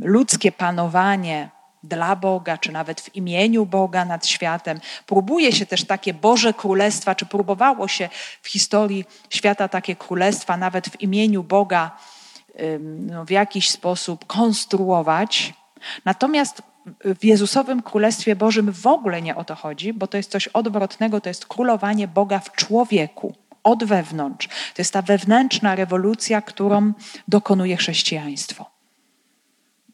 [0.00, 1.48] ludzkie panowanie
[1.84, 4.80] dla Boga, czy nawet w imieniu Boga nad światem.
[5.06, 8.08] Próbuje się też takie Boże Królestwa, czy próbowało się
[8.42, 11.96] w historii świata takie królestwa, nawet w imieniu Boga
[12.80, 15.54] no, w jakiś sposób konstruować.
[16.04, 16.62] Natomiast
[17.04, 21.20] w Jezusowym Królestwie Bożym w ogóle nie o to chodzi, bo to jest coś odwrotnego,
[21.20, 24.48] to jest królowanie Boga w człowieku, od wewnątrz.
[24.48, 26.92] To jest ta wewnętrzna rewolucja, którą
[27.28, 28.70] dokonuje chrześcijaństwo.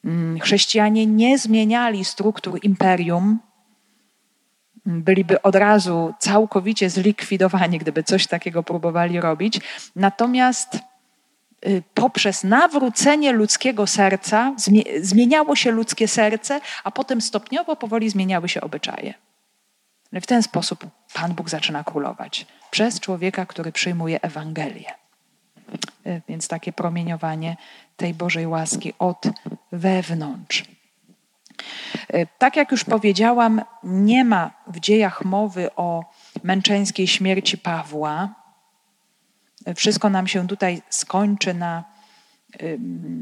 [0.04, 3.38] Mm, chrześcijanie nie zmieniali struktur imperium,
[4.86, 9.60] byliby od razu całkowicie zlikwidowani, gdyby coś takiego próbowali robić.
[9.96, 10.78] Natomiast
[11.94, 14.54] poprzez nawrócenie ludzkiego serca
[15.00, 19.14] zmieniało się ludzkie serce, a potem stopniowo powoli zmieniały się obyczaje.
[20.12, 24.94] W ten sposób Pan Bóg zaczyna królować przez człowieka, który przyjmuje Ewangelię.
[26.06, 27.56] Y, więc takie promieniowanie
[27.96, 29.24] tej Bożej łaski od
[29.72, 30.64] wewnątrz.
[32.14, 36.04] Y, tak jak już powiedziałam, nie ma w dziejach mowy o
[36.42, 38.39] męczeńskiej śmierci Pawła.
[39.76, 41.84] Wszystko nam się tutaj skończy na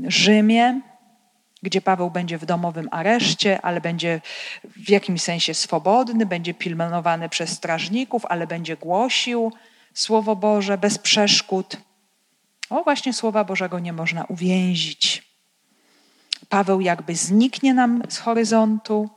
[0.07, 0.81] Rzymie,
[1.63, 4.21] gdzie Paweł będzie w domowym areszcie, ale będzie
[4.65, 9.53] w jakimś sensie swobodny, będzie pilnowany przez strażników, ale będzie głosił
[9.95, 11.77] Słowo Boże bez przeszkód.
[12.71, 15.29] O, właśnie Słowa Bożego nie można uwięzić.
[16.49, 19.09] Paweł jakby zniknie nam z horyzontu,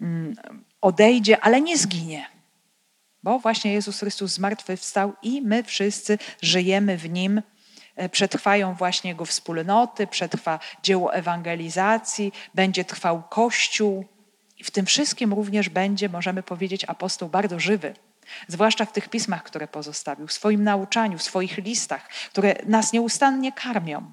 [0.00, 0.36] mm,
[0.80, 2.31] odejdzie, ale nie zginie.
[3.22, 7.42] Bo właśnie Jezus Chrystus zmartwychwstał i my wszyscy żyjemy w Nim.
[7.96, 14.04] E, przetrwają właśnie Jego wspólnoty, przetrwa dzieło ewangelizacji, będzie trwał Kościół.
[14.58, 17.94] I w tym wszystkim również będzie, możemy powiedzieć, apostoł bardzo żywy.
[18.48, 23.52] Zwłaszcza w tych pismach, które pozostawił, w swoim nauczaniu, w swoich listach, które nas nieustannie
[23.52, 24.12] karmią.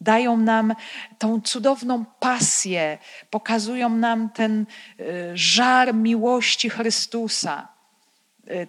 [0.00, 0.74] Dają nam
[1.18, 2.98] tą cudowną pasję,
[3.30, 4.66] pokazują nam ten
[5.00, 7.77] y, żar miłości Chrystusa,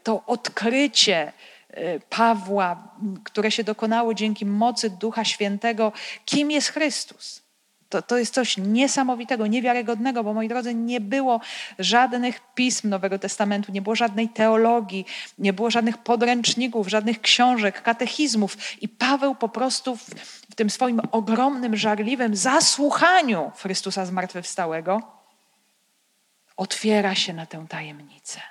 [0.03, 1.33] to odkrycie
[1.77, 2.83] y, Pawła,
[3.23, 5.91] które się dokonało dzięki mocy Ducha Świętego,
[6.25, 7.41] kim jest Chrystus.
[7.89, 11.41] To, to jest coś niesamowitego, niewiarygodnego, bo moi drodzy, nie było
[11.79, 15.05] żadnych pism Nowego Testamentu, nie było żadnej teologii,
[15.37, 18.57] nie było żadnych podręczników, żadnych książek, katechizmów.
[18.81, 20.03] I Paweł po prostu w,
[20.49, 25.01] w tym swoim ogromnym, żarliwym zasłuchaniu Chrystusa zmartwychwstałego
[26.57, 28.41] otwiera się na tę tajemnicę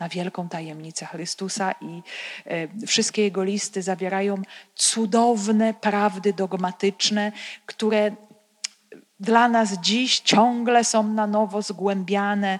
[0.00, 2.02] na wielką tajemnicę Chrystusa i
[2.46, 4.42] e, wszystkie jego listy zawierają
[4.74, 7.32] cudowne prawdy dogmatyczne,
[7.66, 8.12] które
[9.20, 12.58] dla nas dziś ciągle są na nowo zgłębiane,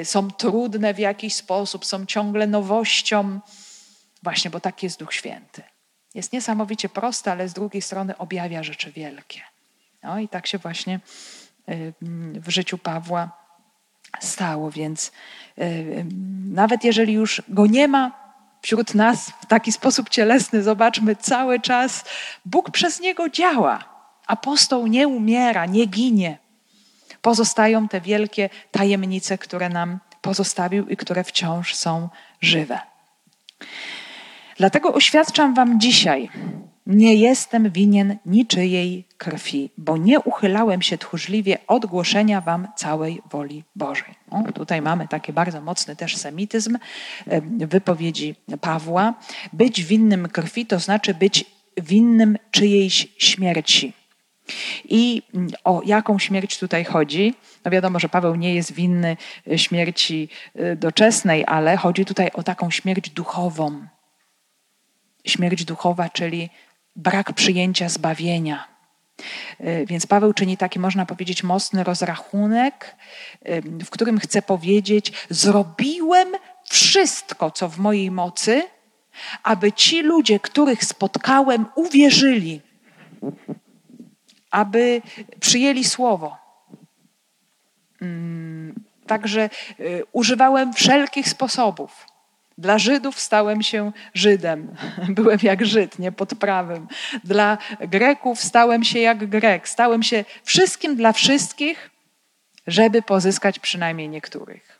[0.00, 3.40] y, są trudne w jakiś sposób, są ciągle nowością,
[4.22, 5.62] właśnie bo tak jest Duch Święty.
[6.14, 9.40] Jest niesamowicie prosty, ale z drugiej strony objawia rzeczy wielkie.
[10.02, 11.00] No i tak się właśnie
[11.68, 11.94] y,
[12.34, 13.47] w życiu Pawła
[14.20, 15.12] stało, więc
[15.58, 16.06] y,
[16.48, 18.12] nawet jeżeli już go nie ma
[18.62, 22.04] wśród nas w taki sposób cielesny, zobaczmy, cały czas
[22.44, 26.38] Bóg przez niego działa Apostoł nie umiera, nie ginie.
[27.22, 32.08] Pozostają te wielkie tajemnice, które nam pozostawił i które wciąż są
[32.40, 32.78] żywe.
[34.56, 36.30] Dlatego oświadczam Wam dzisiaj,
[36.88, 43.64] nie jestem winien niczyjej krwi, bo nie uchylałem się tchórzliwie od głoszenia Wam całej woli
[43.76, 44.14] Bożej.
[44.30, 46.78] O, tutaj mamy taki bardzo mocny też semityzm
[47.58, 49.14] wypowiedzi Pawła.
[49.52, 51.44] Być winnym krwi to znaczy być
[51.76, 53.92] winnym czyjejś śmierci.
[54.84, 55.22] I
[55.64, 57.34] o jaką śmierć tutaj chodzi?
[57.64, 59.16] No wiadomo, że Paweł nie jest winny
[59.50, 63.86] e, śmierci e, doczesnej, ale chodzi tutaj o taką śmierć duchową.
[65.24, 66.50] Śmierć duchowa, czyli
[66.98, 68.68] brak przyjęcia zbawienia.
[69.60, 72.96] E, więc Paweł czyni taki, można powiedzieć, mocny rozrachunek,
[73.84, 76.28] w którym chce powiedzieć: Zrobiłem
[76.64, 78.62] wszystko, co w mojej mocy,
[79.42, 82.60] aby ci ludzie, których spotkałem, uwierzyli
[84.50, 85.02] aby
[85.40, 86.36] przyjęli słowo.
[88.02, 88.74] Mm,
[89.06, 92.06] także y, używałem wszelkich sposobów,
[92.58, 94.74] Dla Żydów stałem się Żydem.
[95.08, 96.88] Byłem jak Żyd, nie pod prawem.
[97.24, 99.68] Dla Greków stałem się jak Grek.
[99.68, 101.90] Stałem się wszystkim dla wszystkich,
[102.66, 104.78] żeby pozyskać przynajmniej niektórych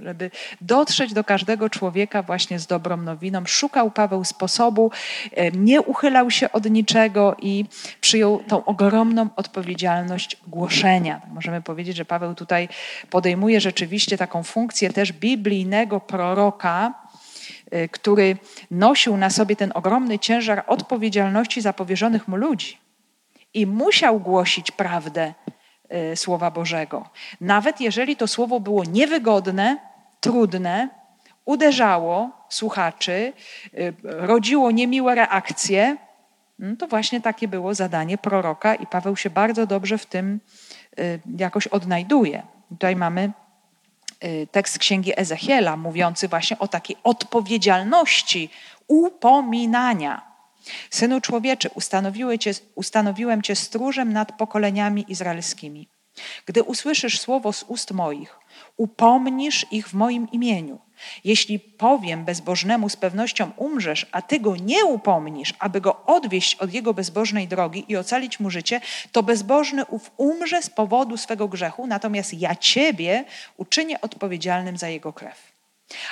[0.00, 3.46] żeby dotrzeć do każdego człowieka właśnie z dobrą nowiną.
[3.46, 4.90] Szukał Paweł sposobu,
[5.32, 7.64] e, nie uchylał się od niczego i
[8.00, 11.20] przyjął tą ogromną odpowiedzialność głoszenia.
[11.34, 12.68] Możemy powiedzieć, że Paweł tutaj
[13.10, 16.94] podejmuje rzeczywiście taką funkcję też biblijnego proroka,
[17.90, 18.36] który
[18.70, 22.78] nosił na sobie ten ogromny ciężar odpowiedzialności za powierzonych mu ludzi
[23.54, 25.34] i musiał głosić prawdę
[25.94, 27.08] Y, Słowa Bożego.
[27.40, 29.78] Nawet jeżeli to słowo było niewygodne,
[30.20, 30.88] trudne,
[31.44, 33.32] uderzało słuchaczy,
[33.74, 35.96] y, rodziło niemiłe reakcje,
[36.60, 40.40] mm, to właśnie takie było zadanie proroka i Paweł się bardzo dobrze w tym
[40.98, 42.42] y, jakoś odnajduje.
[42.68, 43.32] Tutaj mamy
[44.50, 48.50] tekst księgi Ezechiela mówiący właśnie o takiej odpowiedzialności
[48.88, 50.22] upominania.
[50.90, 51.70] Synu człowieczy,
[52.38, 55.88] cię, ustanowiłem cię stróżem nad pokoleniami izraelskimi.
[56.46, 58.38] Gdy usłyszysz słowo z ust moich,
[58.76, 60.78] upomnisz ich w moim imieniu.
[61.24, 66.74] Jeśli powiem bezbożnemu z pewnością umrzesz, a ty go nie upomnisz, aby go odwieść od
[66.74, 68.80] jego bezbożnej drogi i ocalić mu życie,
[69.12, 73.24] to bezbożny ów umrze z powodu swego grzechu, natomiast ja ciebie
[73.56, 75.56] uczynię odpowiedzialnym za jego krew.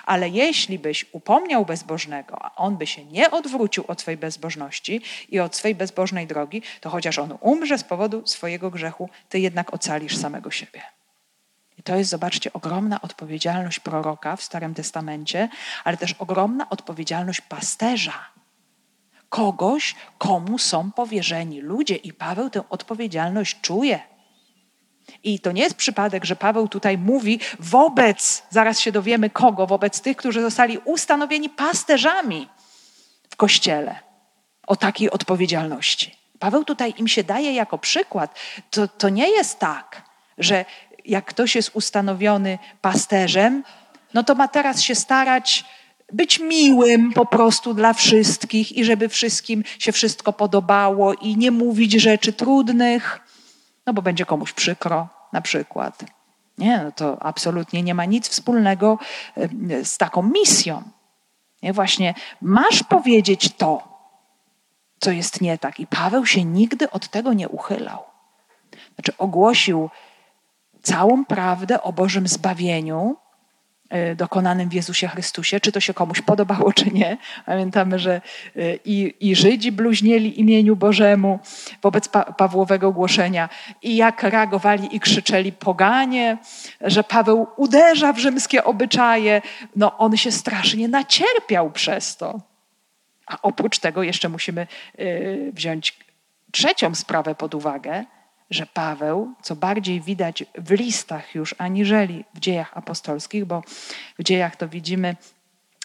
[0.05, 5.41] Ale jeśli byś upomniał bezbożnego, a on by się nie odwrócił od swojej bezbożności i
[5.41, 10.17] od swojej bezbożnej drogi, to chociaż on umrze z powodu swojego grzechu, ty jednak ocalisz
[10.17, 10.83] samego siebie.
[11.85, 15.49] To jest, zobaczcie, ogromna odpowiedzialność proroka w Starym Testamencie,
[15.85, 18.29] ale też ogromna odpowiedzialność pasterza.
[19.29, 24.01] Kogoś, komu są powierzeni ludzie, i Paweł tę odpowiedzialność czuje.
[25.23, 30.01] I to nie jest przypadek, że Paweł tutaj mówi wobec, zaraz się dowiemy kogo, wobec
[30.01, 32.49] tych, którzy zostali ustanowieni pasterzami
[33.31, 33.99] w kościele
[34.67, 36.17] o takiej odpowiedzialności.
[36.39, 38.39] Paweł tutaj im się daje jako przykład.
[38.71, 40.03] To, to nie jest tak,
[40.39, 40.65] że
[41.05, 43.65] jak ktoś jest ustanowiony pasterzem,
[44.15, 45.65] no to ma teraz się starać
[46.13, 51.93] być miłym po prostu dla wszystkich i żeby wszystkim się wszystko podobało i nie mówić
[51.93, 53.25] rzeczy trudnych
[53.87, 56.05] no bo będzie komuś przykro na przykład.
[56.59, 58.99] Nie, no to absolutnie nie ma nic wspólnego
[59.85, 60.83] z taką misją.
[61.63, 63.89] Nie, właśnie masz powiedzieć to,
[65.01, 65.81] co jest nie tak.
[65.81, 68.03] I Paweł się nigdy od tego nie uchylał.
[68.95, 69.91] Znaczy ogłosił
[70.85, 73.17] całą prawdę o Bożym zbawieniu,
[73.95, 77.17] E, dokonanym w Jezusie Chrystusie, czy to się komuś podobało, czy nie.
[77.47, 78.21] Pamiętamy, że e,
[78.85, 81.39] i, i Żydzi bluźnieli imieniu Bożemu
[81.83, 83.49] wobec pa Pawłowego głoszenia
[83.83, 86.39] i jak reagowali i krzyczeli poganie,
[86.81, 89.43] że Paweł uderza w rzymskie obyczaje.
[89.77, 92.41] No on się strasznie nacierpiał przez to.
[93.27, 95.07] A oprócz tego jeszcze musimy e,
[95.53, 95.99] wziąć
[96.51, 98.05] trzecią sprawę pod uwagę,
[98.51, 103.63] że Paweł, co bardziej widać w listach już aniżeli w dziejach apostolskich, bo
[104.19, 105.17] w dziejach to widzimy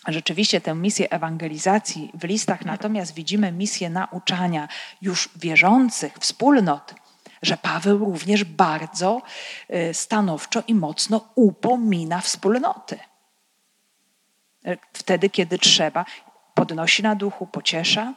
[0.07, 4.67] rzeczywiście tę misję ewangelizacji, w listach natomiast widzimy misję nauczania
[5.01, 6.95] już wierzących wspólnot,
[7.41, 9.21] że Paweł również bardzo
[9.69, 12.99] y, stanowczo i mocno upomina wspólnoty.
[14.93, 16.05] Wtedy, kiedy trzeba,
[16.53, 18.13] podnosi na duchu, pociesza,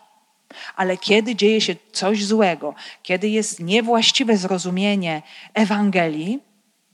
[0.76, 5.22] ale kiedy dzieje się coś złego, kiedy jest niewłaściwe zrozumienie
[5.54, 6.40] Ewangelii,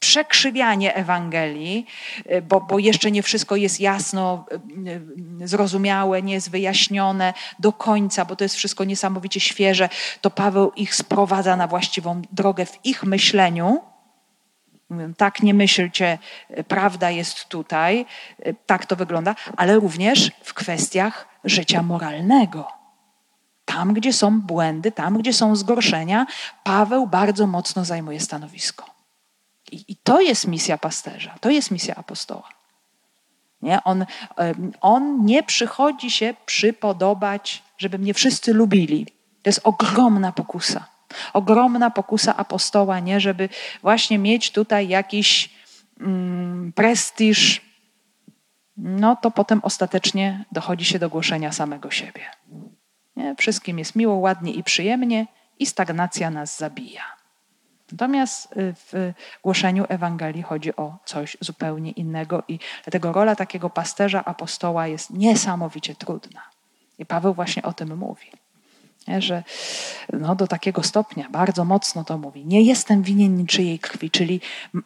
[0.00, 1.86] przekrzywianie Ewangelii,
[2.32, 4.44] y, bo, bo jeszcze nie wszystko jest jasno
[4.86, 9.88] y, y, zrozumiałe, nie jest wyjaśnione do końca, bo to jest wszystko niesamowicie świeże,
[10.20, 13.80] to Paweł ich sprowadza na właściwą drogę w ich myśleniu.
[15.16, 16.18] Tak, nie myślcie,
[16.68, 18.06] prawda jest tutaj,
[18.66, 22.77] tak to wygląda, ale również w kwestiach życia moralnego.
[23.68, 26.26] Tam, gdzie są błędy, tam, gdzie są zgorszenia,
[26.64, 28.84] Paweł bardzo mocno zajmuje stanowisko.
[29.72, 32.48] I, I, to jest misja pasterza, to jest misja apostoła.
[33.62, 33.84] Nie?
[33.84, 34.06] On,
[34.80, 39.06] on nie przychodzi się przypodobać, żeby mnie wszyscy lubili.
[39.42, 40.86] To jest ogromna pokusa.
[41.32, 43.20] Ogromna pokusa apostoła, nie?
[43.20, 43.48] żeby
[43.82, 45.50] właśnie mieć tutaj jakiś
[46.00, 47.60] mm, prestiż,
[48.76, 52.22] no to potem ostatecznie dochodzi się do głoszenia samego siebie.
[53.18, 53.34] Nie?
[53.34, 55.26] Wszystkim jest miło, ładnie i przyjemnie
[55.58, 57.02] i stagnacja nas zabija.
[57.92, 59.12] Natomiast y, w
[59.42, 65.94] głoszeniu Ewangelii chodzi o coś zupełnie innego i dlatego rola takiego pasterza, apostoła jest niesamowicie
[65.94, 66.40] trudna.
[66.98, 68.30] I Paweł właśnie o tym mówi.
[69.08, 69.22] Nie?
[69.22, 69.42] Że
[70.12, 74.40] no, do takiego stopnia, bardzo mocno to mówi, nie jestem winien niczyjej krwi, czyli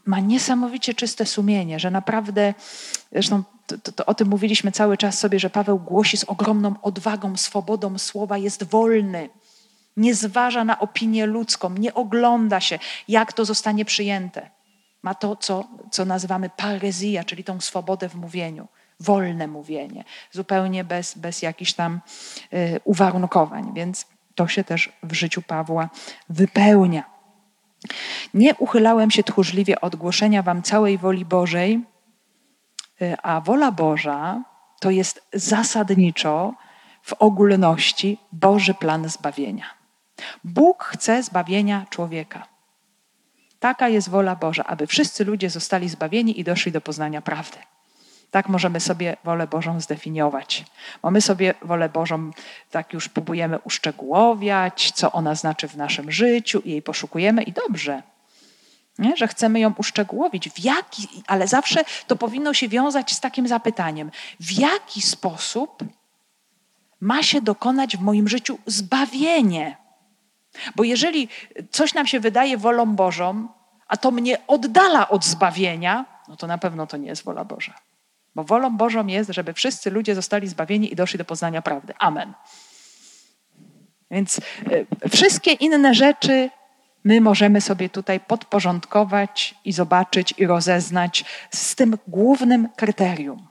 [0.04, 2.54] ma niesamowicie czyste sumienie, że naprawdę,
[3.12, 7.36] zresztą to, to, o tym mówiliśmy cały czas sobie, że Paweł głosi z ogromną odwagą,
[7.36, 9.28] swobodą słowa, jest wolny.
[9.96, 14.50] Nie zważa na opinię ludzką, nie ogląda się, jak to zostanie przyjęte.
[15.02, 18.68] Ma to, co, co nazywamy parezja, czyli tą swobodę w mówieniu,
[19.00, 22.00] wolne mówienie, zupełnie bez, bez jakichś tam
[22.52, 23.72] y, uwarunkowań.
[23.74, 25.88] Więc to się też w życiu Pawła
[26.28, 27.04] wypełnia.
[28.34, 31.80] Nie uchylałem się tchórzliwie od głoszenia wam całej woli Bożej,
[33.02, 34.42] y, a wola Boża
[34.80, 36.54] to jest zasadniczo
[37.02, 39.64] w ogólności Boży plan zbawienia.
[40.44, 42.46] Bóg chce zbawienia człowieka.
[43.60, 47.58] Taka jest wola Boża, aby wszyscy ludzie zostali zbawieni i doszli do poznania prawdy.
[48.32, 50.64] Tak możemy sobie wolę Bożą zdefiniować.
[51.02, 52.30] Bo my sobie wolę Bożą
[52.70, 58.02] tak już próbujemy uszczegółowiać, co ona znaczy w naszym życiu i jej poszukujemy i dobrze.
[58.98, 59.16] Nie?
[59.16, 60.50] Że chcemy ją uszczegółowić.
[60.50, 64.10] W jaki, ale zawsze to powinno się wiązać z takim zapytaniem:
[64.40, 65.84] w jaki sposób
[67.00, 69.76] ma się dokonać w moim życiu zbawienie?
[70.76, 71.28] Bo jeżeli
[71.70, 73.48] coś nam się wydaje wolą Bożą,
[73.88, 77.74] a to mnie oddala od zbawienia, no to na pewno to nie jest wola Boża.
[78.34, 81.94] Bo wolą Bożą jest, żeby wszyscy ludzie zostali zbawieni i doszli do poznania prawdy.
[81.98, 82.32] Amen.
[84.10, 84.38] Więc
[84.72, 86.50] y, wszystkie inne rzeczy
[87.04, 93.46] my możemy sobie tutaj podporządkować i zobaczyć i rozeznać z tym głównym kryterium.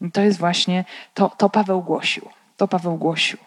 [0.00, 2.28] I to jest właśnie to, to Paweł głosił.
[2.56, 3.38] To Paweł głosił.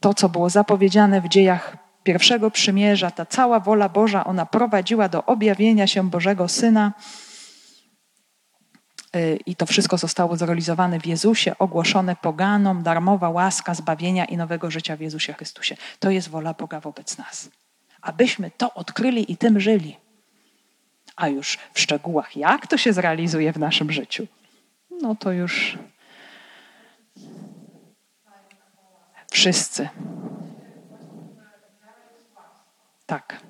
[0.00, 5.24] To, co było zapowiedziane w dziejach pierwszego przymierza, ta cała wola Boża, ona prowadziła do
[5.24, 6.92] objawienia się Bożego Syna
[9.46, 14.96] i to wszystko zostało zrealizowane w Jezusie, ogłoszone poganom, darmowa łaska zbawienia i nowego życia
[14.96, 15.76] w Jezusie Chrystusie.
[15.98, 17.48] To jest wola Boga wobec nas.
[18.02, 19.96] Abyśmy to odkryli i tym żyli.
[21.16, 24.26] A już w szczegółach, jak to się zrealizuje w naszym życiu,
[25.02, 25.78] no to już
[29.30, 29.88] wszyscy.
[33.06, 33.40] Tak.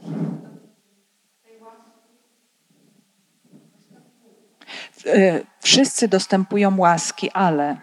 [5.61, 7.77] Wszyscy dostępują łaski, ale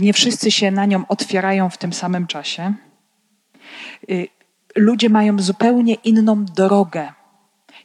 [0.00, 2.74] nie wszyscy się na nią otwierają w tym samym czasie.
[4.10, 4.14] E,
[4.76, 7.12] ludzie mają zupełnie inną drogę.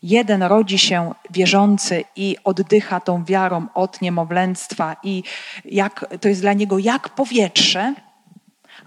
[0.04, 5.24] Jeden rodzi się wierzący i oddycha tą wiarą od niemowlęctwa, i
[5.66, 7.94] jak, to jest dla niego jak powietrze,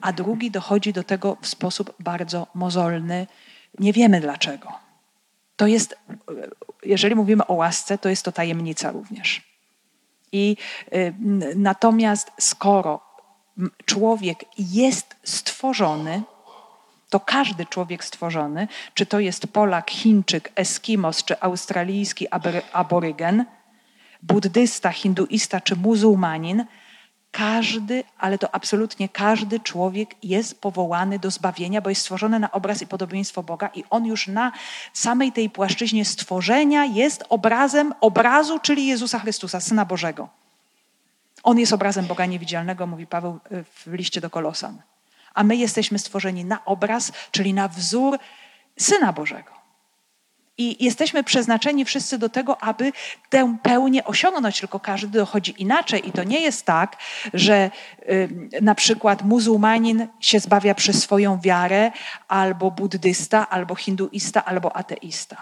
[0.01, 3.27] a drugi dochodzi do tego w sposób bardzo mozolny.
[3.79, 4.73] Nie wiemy dlaczego.
[5.57, 5.97] To jest,
[6.85, 9.43] jeżeli mówimy o łasce, to jest to tajemnica również.
[10.33, 10.57] I
[10.93, 11.15] y,
[11.57, 13.01] natomiast skoro
[13.85, 16.23] człowiek jest stworzony,
[17.11, 22.27] to każdy człowiek stworzony, czy to jest Polak, Chińczyk, Eskimos, czy australijski
[22.73, 23.45] aborygen,
[24.23, 26.65] buddysta, hinduista czy muzułmanin,
[27.33, 32.83] każdy, ale to absolutnie każdy człowiek jest powołany do zbawienia, bo jest stworzony na obraz
[32.83, 34.53] i podobieństwo Boga i on już na
[34.93, 40.29] samej tej płaszczyźnie stworzenia jest obrazem obrazu, czyli Jezusa Chrystusa, Syna Bożego.
[41.43, 44.83] On jest obrazem Boga niewidzialnego, mówi Paweł w liście do Kolosan.
[45.35, 48.19] A my jesteśmy stworzeni na obraz, czyli na wzór
[48.79, 49.62] Syna Bożego.
[50.59, 52.93] I jesteśmy przeznaczeni wszyscy do tego, aby
[53.31, 56.09] tę pełnię osiągnąć, tylko każdy dochodzi inaczej.
[56.09, 56.97] I to nie jest tak,
[57.35, 57.71] że
[58.09, 58.29] y,
[58.61, 61.93] na przykład muzułmanin się zbawia przez swoją wiarę,
[62.29, 65.37] albo buddysta, albo hinduista, albo ateista.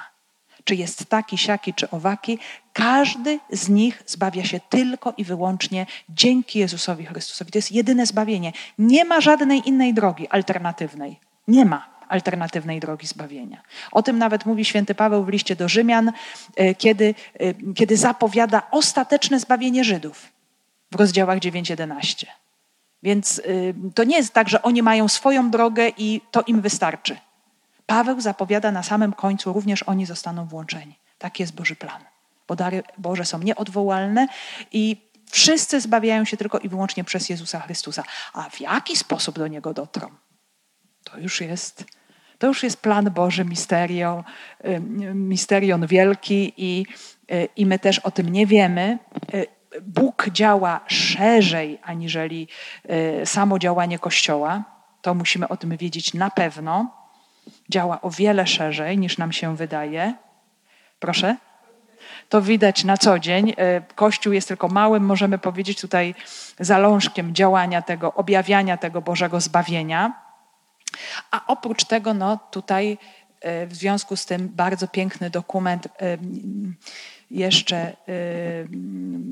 [0.65, 2.39] Czy jest taki, siaki, czy owaki,
[2.73, 7.53] każdy z nich zbawia się tylko i wyłącznie dzięki Jezusowi Chrystusowi.
[7.53, 8.53] To jest jedyne zbawienie.
[8.79, 11.21] Nie ma żadnej innej drogi alternatywnej.
[11.49, 13.63] Nie ma alternatywnej drogi zbawienia.
[13.93, 16.13] O tym nawet mówi święty Paweł w liście do Rzymian,
[16.57, 20.33] e, kiedy, e, kiedy zapowiada ostateczne zbawienie Żydów
[20.93, 22.27] w rozdziałach 9-11.
[23.03, 23.43] Więc e,
[23.95, 27.17] to nie jest tak, że oni mają swoją drogę i to im wystarczy.
[27.87, 30.99] Paweł zapowiada na samym końcu, również oni zostaną włączeni.
[31.19, 32.03] Taki jest Boży plan.
[32.49, 34.29] Bo dary Boże są nieodwołalne
[34.73, 34.97] i
[35.31, 38.03] wszyscy zbawiają się tylko i wyłącznie przez Jezusa Chrystusa.
[38.33, 40.11] A w jaki sposób do Niego dotrą?
[41.05, 41.85] To już jest
[42.41, 44.25] to już jest plan Boży, misterio,
[45.15, 46.87] misterion wielki i,
[47.33, 48.99] y, i my też o tym nie wiemy.
[49.35, 49.47] Y,
[49.83, 52.49] Bóg działa szerzej aniżeli
[53.23, 54.65] y, samo działanie Kościoła.
[55.03, 56.91] To musimy o tym wiedzieć na pewno.
[57.69, 60.15] Działa o wiele szerzej niż nam się wydaje.
[60.99, 61.37] Proszę?
[62.29, 63.55] To widać na co dzień.
[63.95, 66.15] Kościół jest tylko małym, możemy powiedzieć tutaj,
[66.61, 70.30] zalążkiem działania tego, objawiania tego Bożego zbawienia.
[71.31, 72.99] A oprócz tego, no tutaj
[73.41, 75.89] e, w związku z tym bardzo piękny dokument
[77.31, 78.69] jeszcze yy,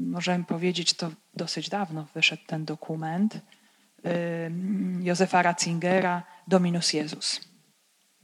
[0.06, 3.38] możemy powiedzieć, to dosyć dawno wyszedł ten dokument
[5.00, 7.40] Józefa Ratzingera Dominus Jezus.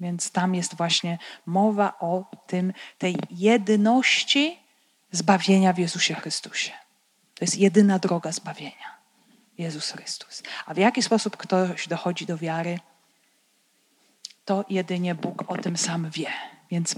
[0.00, 4.58] Więc tam jest właśnie mowa o tym, tej jedyności
[5.10, 6.72] zbawienia w Jezusie Chrystusie.
[7.34, 8.94] To jest jedyna droga zbawienia.
[9.58, 10.42] Jezus Chrystus.
[10.66, 12.78] A w jaki sposób ktoś dochodzi do wiary,
[14.44, 16.28] to jedynie Bóg o tym sam wie.
[16.70, 16.96] Więc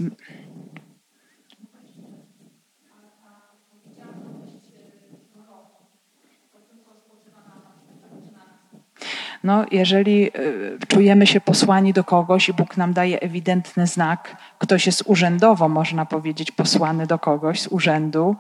[9.47, 14.87] No, jeżeli y, czujemy się posłani do kogoś i Bóg nam daje ewidentny znak, ktoś
[14.87, 18.37] jest urzędowo, można powiedzieć, posłany do kogoś z urzędu,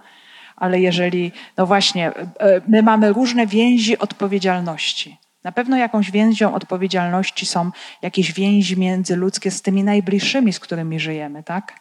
[0.56, 5.16] ale jeżeli, no właśnie, y, y, my mamy różne więzi odpowiedzialności.
[5.46, 7.70] Na pewno jakąś więzią odpowiedzialności są
[8.02, 11.80] jakieś więzi międzyludzkie z tymi najbliższymi, z którymi żyjemy, tak?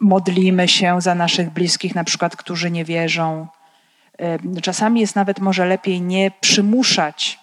[0.00, 3.46] Modlimy się za naszych bliskich, na przykład, którzy nie wierzą
[4.62, 7.38] Czasami jest nawet może lepiej nie przymuszać,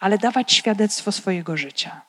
[0.00, 2.00] ale dawać świadectwo swojego życia.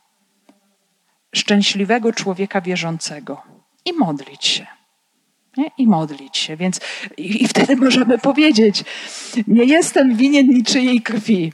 [1.36, 3.42] Szczęśliwego człowieka wierzącego
[3.86, 4.79] i modlić się.
[5.58, 5.72] Nie?
[5.78, 6.58] I modlić się.
[6.58, 6.80] Więc
[7.18, 8.84] i, i wtedy możemy powiedzieć:
[9.48, 11.54] Nie jestem winien niczyjej krwi,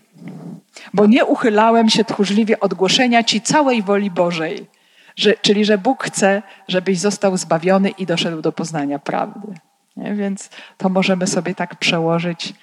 [0.93, 4.68] bo nie uchylałem się tchórzliwie od głoszenia Ci całej woli Bożej.
[5.16, 9.48] Że, czyli, że Bóg chce, żebyś został zbawiony i doszedł do poznania prawdy.
[9.98, 10.14] Nie?
[10.14, 12.54] Więc to możemy sobie tak przełożyć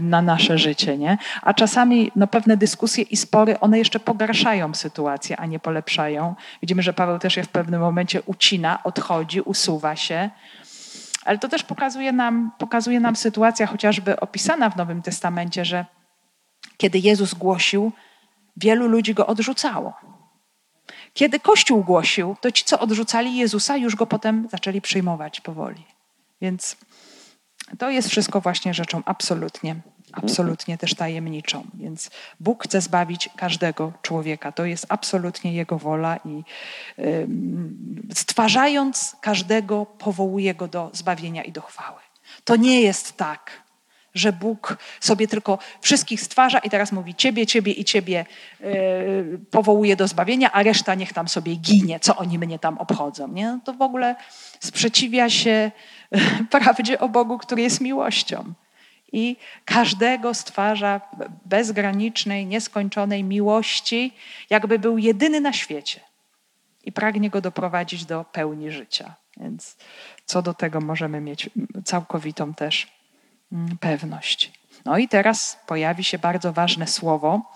[0.00, 0.98] na nasze życie.
[0.98, 1.18] Nie?
[1.42, 6.34] A czasami no, pewne dyskusje i spory, one jeszcze pogarszają sytuację, a nie polepszają.
[6.62, 10.30] Widzimy, że Paweł też je w pewnym momencie ucina, odchodzi, usuwa się.
[11.24, 15.86] Ale to też pokazuje nam, pokazuje nam sytuacja chociażby opisana w Nowym Testamencie, że
[16.76, 17.92] kiedy Jezus głosił,
[18.56, 19.94] wielu ludzi go odrzucało.
[21.14, 25.84] Kiedy Kościół głosił, to ci, co odrzucali Jezusa, już go potem zaczęli przyjmować powoli.
[26.40, 26.76] Więc
[27.78, 29.76] to jest wszystko właśnie rzeczą absolutnie,
[30.12, 31.66] absolutnie też tajemniczą.
[31.74, 32.10] Więc
[32.40, 34.52] Bóg chce zbawić każdego człowieka.
[34.52, 36.44] To jest absolutnie Jego wola i
[38.14, 42.00] stwarzając każdego, powołuje go do zbawienia i do chwały.
[42.44, 43.62] To nie jest tak,
[44.14, 48.26] że Bóg sobie tylko wszystkich stwarza i teraz mówi ciebie, ciebie i ciebie
[48.60, 53.28] yy, powołuje do zbawienia, a reszta niech tam sobie ginie, co oni mnie tam obchodzą.
[53.28, 53.46] Nie?
[53.46, 54.16] No to w ogóle
[54.60, 55.70] sprzeciwia się
[56.50, 58.54] prawdzie o Bogu, który jest miłością.
[59.12, 61.00] I każdego stwarza
[61.44, 64.14] bezgranicznej, nieskończonej miłości,
[64.50, 66.00] jakby był jedyny na świecie.
[66.84, 69.14] I pragnie go doprowadzić do pełni życia.
[69.36, 69.76] Więc
[70.26, 71.50] co do tego możemy mieć
[71.84, 72.86] całkowitą też
[73.52, 74.52] mm, pewność.
[74.84, 77.52] No i teraz pojawi się bardzo ważne słowo,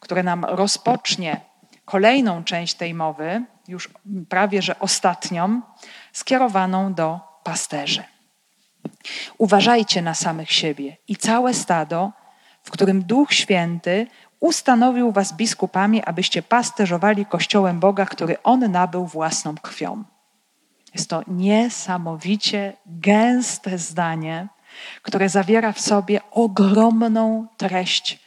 [0.00, 1.40] które nam rozpocznie
[1.84, 3.90] kolejną część tej mowy, już
[4.28, 5.60] prawie że ostatnią,
[6.12, 8.04] skierowaną do pasterzy.
[9.38, 12.12] Uważajcie na samych siebie i całe stado,
[12.62, 14.06] w którym Duch Święty
[14.40, 20.04] ustanowił was biskupami, abyście pasterzowali Kościołem Boga, który On nabył własną krwią.
[20.94, 24.48] Jest to niesamowicie gęste zdanie,
[25.02, 28.18] które zawiera w sobie ogromną treść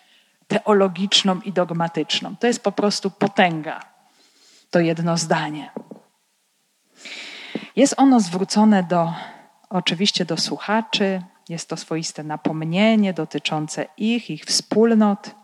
[0.47, 2.35] teologiczną i dogmatyczną.
[2.35, 3.79] To jest po prostu potęga,
[4.71, 5.71] to jedno zdanie.
[7.75, 9.13] Jest ono zwrócone do,
[9.73, 15.35] oczywiście do słuchaczy, jest to swoiste napomnienie dotyczące ich, ich wspólnot,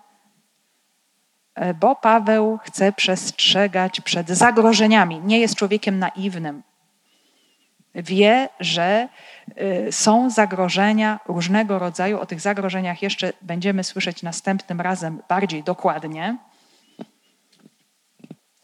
[1.56, 5.22] e, bo Paweł chce przestrzegać przed zagrożeniami.
[5.24, 6.64] Nie jest człowiekiem naiwnym.
[7.96, 9.08] Wie, że
[9.56, 12.20] e, są zagrożenia różnego rodzaju.
[12.20, 16.38] O tych zagrożeniach jeszcze będziemy słyszeć następnym razem bardziej dokładnie.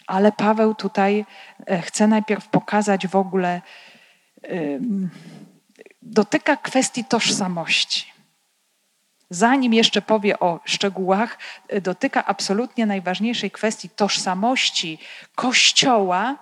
[0.07, 1.25] Ale Paweł tutaj
[1.65, 3.61] e, chce najpierw pokazać w ogóle,
[6.05, 8.15] dotyka kwestii tożsamości.
[9.29, 11.37] Zanim jeszcze powie o szczegółach,
[11.67, 14.99] e, dotyka absolutnie najważniejszej kwestii tożsamości
[15.35, 16.35] Kościoła,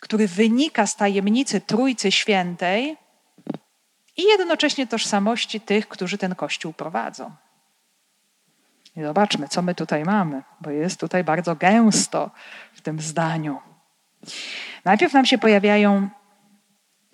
[0.00, 2.96] który wynika z tajemnicy Trójcy Świętej
[4.16, 7.30] i jednocześnie tożsamości tych, którzy ten Kościół prowadzą.
[8.96, 12.30] I zobaczmy, co my tutaj mamy, bo jest tutaj bardzo gęsto
[12.74, 13.60] w tym zdaniu.
[14.84, 16.08] Najpierw nam się pojawiają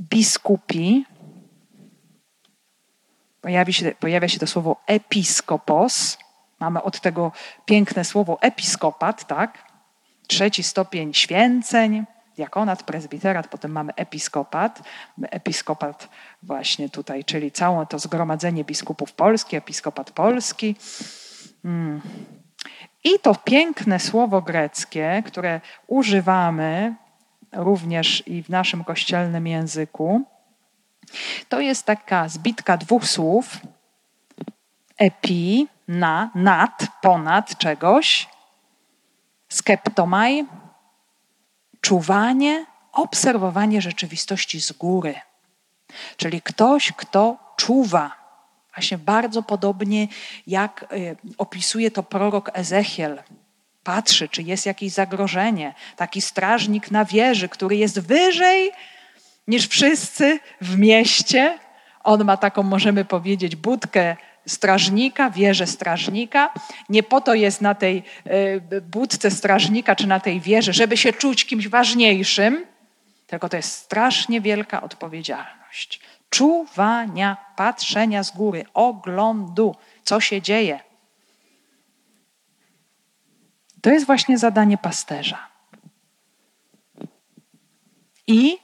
[0.01, 1.05] biskupi.
[3.41, 6.19] Pojawi się, pojawia się to słowo episkopos.
[6.61, 7.33] Mamy od tego
[7.65, 9.65] piękne słowo episkopat, tak?
[10.27, 12.05] Trzeci stopień święceń,
[12.37, 14.83] diakonat, prezbiterat, potem mamy episkopat.
[15.23, 16.09] Episkopat
[16.43, 20.77] właśnie tutaj, czyli całe to zgromadzenie biskupów polski, episkopat polski.
[21.63, 22.01] Hmm.
[23.05, 26.95] I to piękne słowo greckie, które używamy
[27.57, 30.23] również i w naszym kościelnym języku.
[31.49, 33.59] To jest taka zbitka dwóch słów:
[34.99, 38.29] epi, na, nad, ponad czegoś,
[39.49, 40.47] skeptomaj,
[41.81, 45.15] czuwanie, obserwowanie rzeczywistości z góry.
[46.17, 48.25] Czyli ktoś, kto czuwa.
[48.75, 50.09] Właśnie bardzo podobnie
[50.47, 53.23] jak y, opisuje to prorok Ezechiel.
[53.85, 55.75] Patrzy, czy jest jakieś zagrożenie.
[55.97, 58.73] Taki strażnik na wieży, który jest wyżej
[59.49, 61.59] niż wszyscy w mieście.
[62.05, 64.17] On ma taką, możemy powiedzieć, budkę
[64.47, 66.53] strażnika, wieżę strażnika.
[66.89, 68.03] Nie po to jest na tej
[68.73, 72.67] y, budce strażnika czy na tej wieży, żeby się czuć kimś ważniejszym,
[73.27, 76.01] tylko to jest strasznie wielka odpowiedzialność.
[76.31, 80.81] Czuwania, patrzenia z góry, oglądu, co się dzieje.
[83.85, 85.39] To jest właśnie zadanie pasterza.
[88.27, 88.59] I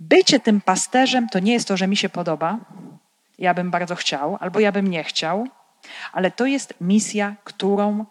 [0.00, 2.58] bycie tym pasterzem to nie jest to, że mi się podoba,
[3.38, 5.46] ja bym bardzo chciał, albo ja bym nie chciał,
[6.12, 8.04] ale to jest misja, którą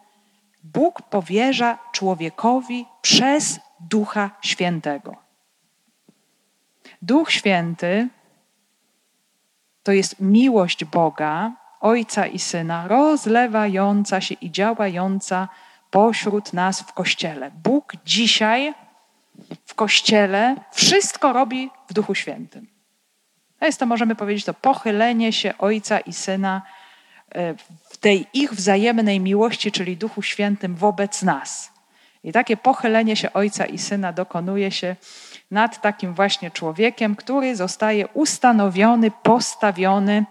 [0.64, 5.16] Bóg powierza człowiekowi przez Ducha Świętego.
[7.02, 8.08] Duch Święty
[9.84, 15.48] to jest miłość Boga, Ojca i Syna, rozlewająca się i działająca
[15.92, 17.52] pośród nas w Kościele.
[17.64, 18.74] Bóg dzisiaj
[19.66, 22.68] w Kościele wszystko robi w Duchu Świętym.
[23.60, 26.62] To jest to, możemy powiedzieć, to pochylenie się Ojca i Syna
[27.32, 27.54] e,
[27.90, 31.72] w tej ich wzajemnej miłości, czyli Duchu Świętym wobec nas.
[32.24, 34.96] I takie pochylenie się Ojca i Syna dokonuje się
[35.52, 40.26] nad takim właśnie człowiekiem, który zostaje ustanowiony, postawiony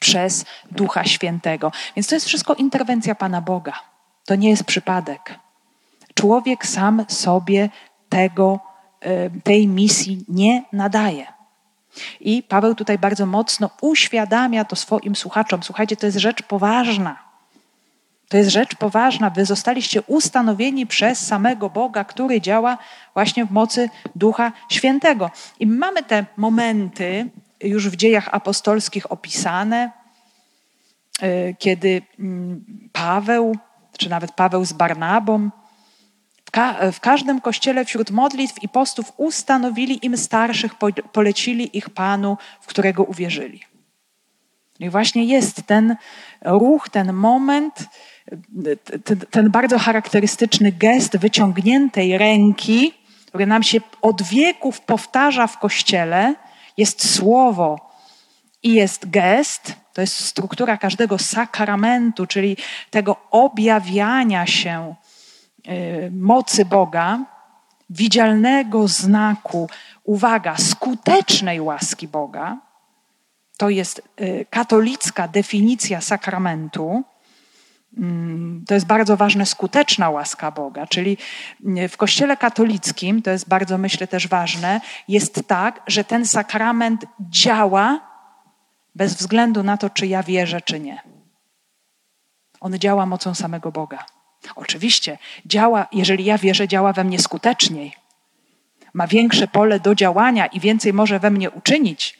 [0.00, 1.72] przez Ducha Świętego.
[1.96, 3.93] Więc to jest wszystko interwencja Pana Boga.
[4.24, 5.38] To nie jest przypadek.
[6.14, 7.68] Człowiek sam sobie
[8.08, 8.60] tego,
[9.00, 11.26] e, tej misji nie nadaje.
[12.20, 15.62] I Paweł tutaj bardzo mocno uświadamia to swoim słuchaczom.
[15.62, 17.24] Słuchajcie, to jest rzecz poważna.
[18.28, 19.30] To jest rzecz poważna.
[19.30, 22.78] Wy zostaliście ustanowieni przez samego Boga, który działa
[23.14, 25.30] właśnie w mocy Ducha Świętego.
[25.60, 29.90] I mamy te momenty już w dziejach apostolskich opisane,
[31.22, 33.56] y, kiedy mm, Paweł,
[33.98, 35.50] czy nawet Paweł z Barnabą,
[36.92, 40.74] w każdym kościele wśród modlitw i postów ustanowili im starszych,
[41.12, 43.60] polecili ich Panu, w którego uwierzyli.
[44.80, 45.96] I właśnie jest ten
[46.44, 47.88] ruch, ten moment,
[49.04, 52.94] ten, ten bardzo charakterystyczny gest wyciągniętej ręki,
[53.26, 56.34] który nam się od wieków powtarza w kościele,
[56.76, 57.90] jest słowo
[58.62, 62.56] i jest gest, to jest struktura każdego sakramentu, czyli
[62.90, 64.94] tego objawiania się
[65.68, 67.24] Y, mocy Boga,
[67.90, 69.68] widzialnego znaku,
[70.04, 72.58] uwaga, skutecznej łaski Boga,
[73.56, 77.02] to jest y, katolicka definicja sakramentu.
[77.98, 81.16] Mm, to jest bardzo ważne, skuteczna łaska Boga, czyli
[81.78, 87.06] y, w Kościele katolickim, to jest bardzo, myślę, też ważne, jest tak, że ten sakrament
[87.20, 88.13] działa
[88.94, 91.02] bez względu na to, czy ja wierzę, czy nie.
[92.60, 94.04] On działa mocą samego Boga.
[94.56, 97.96] Oczywiście działa, jeżeli ja wierzę, działa we mnie skuteczniej.
[98.94, 102.18] Ma większe pole do działania i więcej może we mnie uczynić.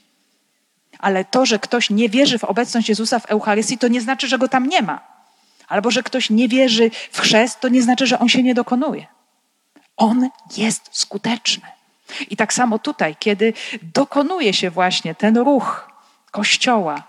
[0.99, 4.39] Ale to, że ktoś nie wierzy w obecność Jezusa w Eucharystii, to nie znaczy, że
[4.39, 5.01] go tam nie ma.
[5.69, 9.07] Albo że ktoś nie wierzy w chrzest, to nie znaczy, że on się nie dokonuje.
[9.97, 11.69] On jest skuteczny.
[12.31, 13.53] I tak samo tutaj, kiedy
[13.83, 15.94] dokonuje się właśnie ten ruch
[16.35, 17.03] Kościoła,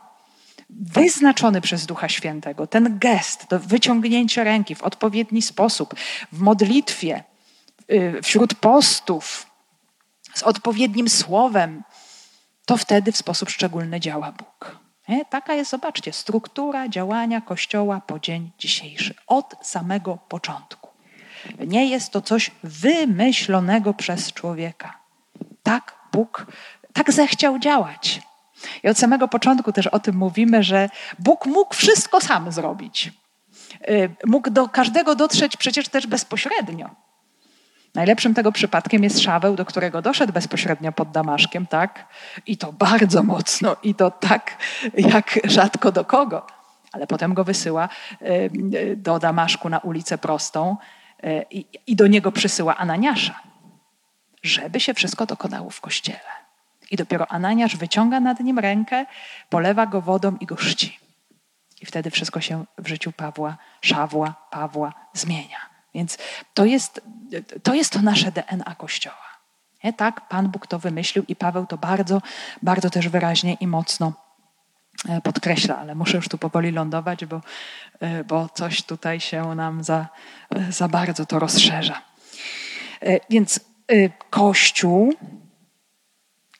[0.70, 5.96] wyznaczony przez Ducha Świętego, ten gest, to wyciągnięcie ręki w odpowiedni sposób,
[6.32, 7.24] w modlitwie,
[7.92, 9.46] y, wśród postów,
[10.34, 11.84] z odpowiednim słowem,
[12.66, 14.80] to wtedy w sposób szczególny działa Bóg.
[15.10, 15.26] Nie?
[15.26, 20.90] Taka jest, zobaczcie, struktura działania Kościoła po dzień dzisiejszy, od samego początku.
[21.68, 25.00] Nie jest to coś wymyślonego przez człowieka.
[25.64, 26.46] Tak Bóg,
[26.94, 28.22] tak zechciał działać.
[28.84, 30.90] I od samego początku też o tym mówimy, że
[31.20, 33.12] Bóg mógł wszystko sam zrobić.
[33.90, 36.90] Y, mógł do każdego dotrzeć przecież też bezpośrednio.
[37.96, 42.08] Najlepszym tego przypadkiem jest Szaweł, do którego doszedł bezpośrednio pod Damaszkiem, tak?
[42.48, 44.58] I to bardzo mocno, i to tak
[44.98, 46.48] jak rzadko do kogo.
[46.92, 47.90] Ale potem go wysyła
[48.22, 48.26] y,
[48.76, 50.78] y, do Damaszku na ulicę prostą
[51.88, 53.40] i do niego przysyła Ananiasza,
[54.44, 56.45] żeby się wszystko dokonało w kościele.
[56.92, 59.06] I dopiero Ananiasz wyciąga nad nim rękę,
[59.50, 61.00] polewa go wodą i go chrzci.
[61.82, 65.58] I wtedy wszystko się w życiu Pawła, Szawła, Pawła zmienia.
[65.94, 66.18] Więc
[66.54, 67.02] to jest
[67.64, 69.26] to, jest to nasze DNA Kościoła.
[69.84, 69.94] Nie?
[69.94, 72.22] Tak, Pan Bóg to wymyślił i Paweł to bardzo,
[72.62, 74.14] bardzo też wyraźnie i mocno
[75.10, 77.42] e, podkreśla, ale muszę już tu powoli lądować, bo,
[78.00, 80.08] e, bo coś tutaj się nam za,
[80.70, 82.02] za bardzo to rozszerza.
[83.30, 83.60] Więc
[84.30, 85.14] Kościół,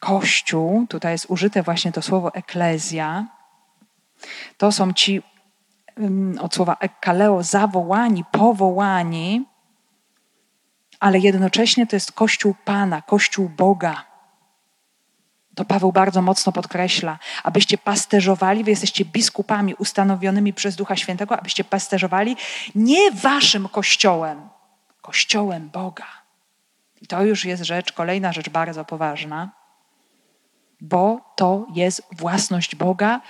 [0.06, 3.28] Kościół, tutaj jest użyte właśnie to słowo eklezja,
[4.58, 5.22] to są ci
[6.40, 9.46] od słowa ekkaleo zawołani, powołani,
[11.00, 14.04] ale jednocześnie to jest Kościół Pana, Kościół Boga.
[15.56, 21.64] To Paweł bardzo mocno podkreśla, abyście pasterzowali, wy jesteście biskupami ustanowionymi przez Ducha Świętego, abyście
[21.64, 22.38] pasterzowali
[22.76, 24.50] nie waszym kościołem,
[25.02, 26.08] kościołem Boga.
[27.02, 29.65] I to już jest rzecz, kolejna rzecz bardzo poważna,
[30.82, 33.22] bo to jest własność Boga,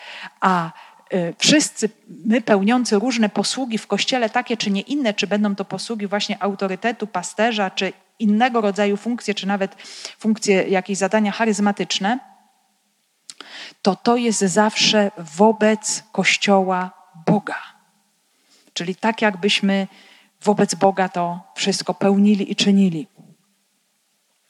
[0.41, 0.71] a
[1.13, 1.89] y, wszyscy
[2.25, 6.43] my pełniący różne posługi w kościele, takie czy nie inne, czy będą to posługi właśnie
[6.43, 9.75] autorytetu, pasterza, czy innego rodzaju funkcje, czy nawet
[10.17, 12.19] funkcje, jakieś zadania charyzmatyczne,
[13.81, 16.91] to to jest zawsze wobec Kościoła
[17.25, 17.57] Boga.
[18.73, 19.87] Czyli tak, jakbyśmy
[20.43, 23.07] wobec Boga to wszystko pełnili i czynili.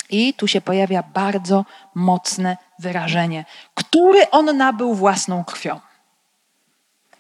[0.09, 1.65] I tu się pojawia bardzo
[1.95, 5.79] mocne wyrażenie, który on nabył własną krwią.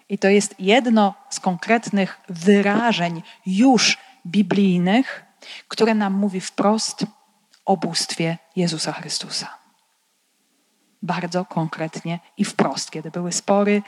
[0.09, 3.97] I to jest jedno z konkretnych wyrażeń już
[4.27, 5.25] biblijnych,
[5.67, 7.05] które nam mówi wprost
[7.65, 9.57] o bóstwie Jezusa Chrystusa.
[11.01, 12.91] Bardzo konkretnie i wprost.
[12.91, 13.81] Kiedy były spory,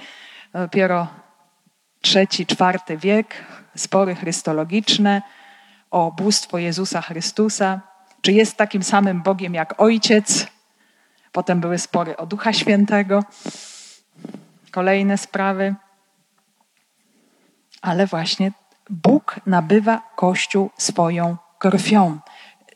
[0.53, 1.07] dopiero
[2.01, 3.45] trzeci, czwarty wiek,
[3.76, 5.22] spory chrystologiczne
[5.91, 7.82] o bóstwo Jezusa Chrystusa,
[8.22, 10.47] czy jest takim samym Bogiem jak Ojciec.
[11.38, 13.24] Potem były spory o Ducha Świętego,
[14.72, 15.76] kolejne sprawy.
[17.82, 18.52] Ale właśnie
[18.90, 22.20] Bóg nabywa Kościół swoją krwią.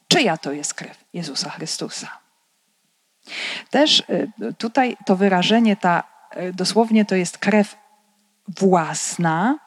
[0.07, 1.05] Czyja to jest krew?
[1.13, 2.07] Jezusa Chrystusa.
[3.69, 6.03] Też y, tutaj to wyrażenie, ta,
[6.37, 7.75] y, dosłownie to jest krew
[8.47, 9.59] własna,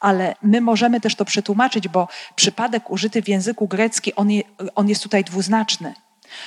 [0.00, 4.42] ale my możemy też to przetłumaczyć, bo przypadek użyty w języku greckim, on, je,
[4.74, 5.94] on jest tutaj dwuznaczny,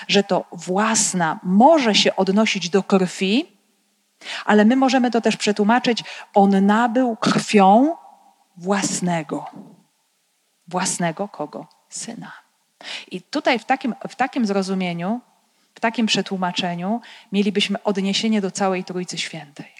[0.07, 3.59] że to własna może się odnosić do krwi,
[4.45, 6.03] ale my możemy to też przetłumaczyć,
[6.33, 7.95] on nabył krwią
[8.57, 9.45] własnego.
[10.67, 11.67] Własnego kogo?
[11.89, 12.31] Syna.
[13.11, 15.21] I tutaj w takim, w takim zrozumieniu,
[15.75, 17.01] w takim przetłumaczeniu
[17.31, 19.73] mielibyśmy odniesienie do całej Trójcy Świętej.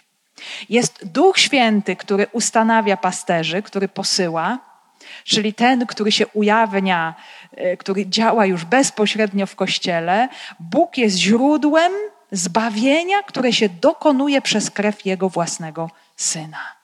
[0.68, 4.58] Jest Duch Święty, który ustanawia pasterzy, który posyła,
[5.24, 7.14] czyli ten, który się ujawnia,
[7.56, 10.28] e, który działa już bezpośrednio w kościele.
[10.60, 11.92] Bóg jest źródłem
[12.32, 16.80] zbawienia, które się dokonuje przez krew Jego własnego Syna.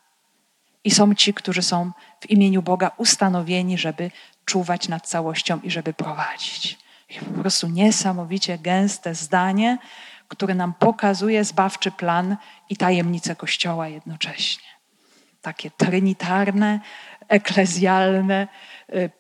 [0.85, 4.11] I są ci, którzy są w imieniu Boga ustanowieni, żeby
[4.45, 6.79] czuwać nad całością i żeby prowadzić.
[7.35, 9.79] Po prostu niesamowicie gęste zdanie,
[10.29, 12.37] które nam pokazuje zbawczy plan
[12.69, 14.69] i tajemnice Kościoła jednocześnie.
[15.43, 16.81] Takie trinitarne,
[17.29, 18.49] eklezjalne,
[18.95, 19.11] y,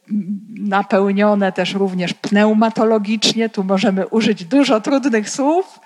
[0.48, 3.48] napełnione też również pneumatologicznie.
[3.48, 5.80] Tu możemy użyć dużo trudnych słów,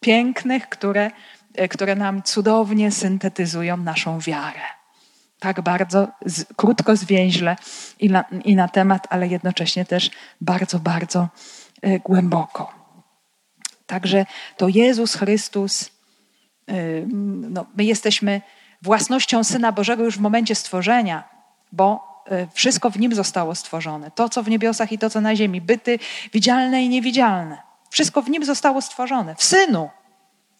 [0.00, 1.10] pięknych, które,
[1.60, 4.60] y, które nam cudownie syntetyzują naszą wiarę.
[5.38, 7.56] Tak bardzo z, krótko, zwięźle
[8.00, 10.10] i na, i na temat, ale jednocześnie też
[10.40, 11.28] bardzo, bardzo
[11.86, 12.72] y, głęboko.
[13.86, 15.90] Także to Jezus Chrystus,
[17.50, 18.40] no, my jesteśmy
[18.82, 21.35] własnością Syna Bożego już w momencie stworzenia,
[21.72, 24.10] bo y, wszystko w Nim zostało stworzone.
[24.10, 25.98] To, co w niebiosach i to, co na ziemi, byty
[26.32, 27.58] widzialne i niewidzialne.
[27.90, 29.90] Wszystko w Nim zostało stworzone, w Synu.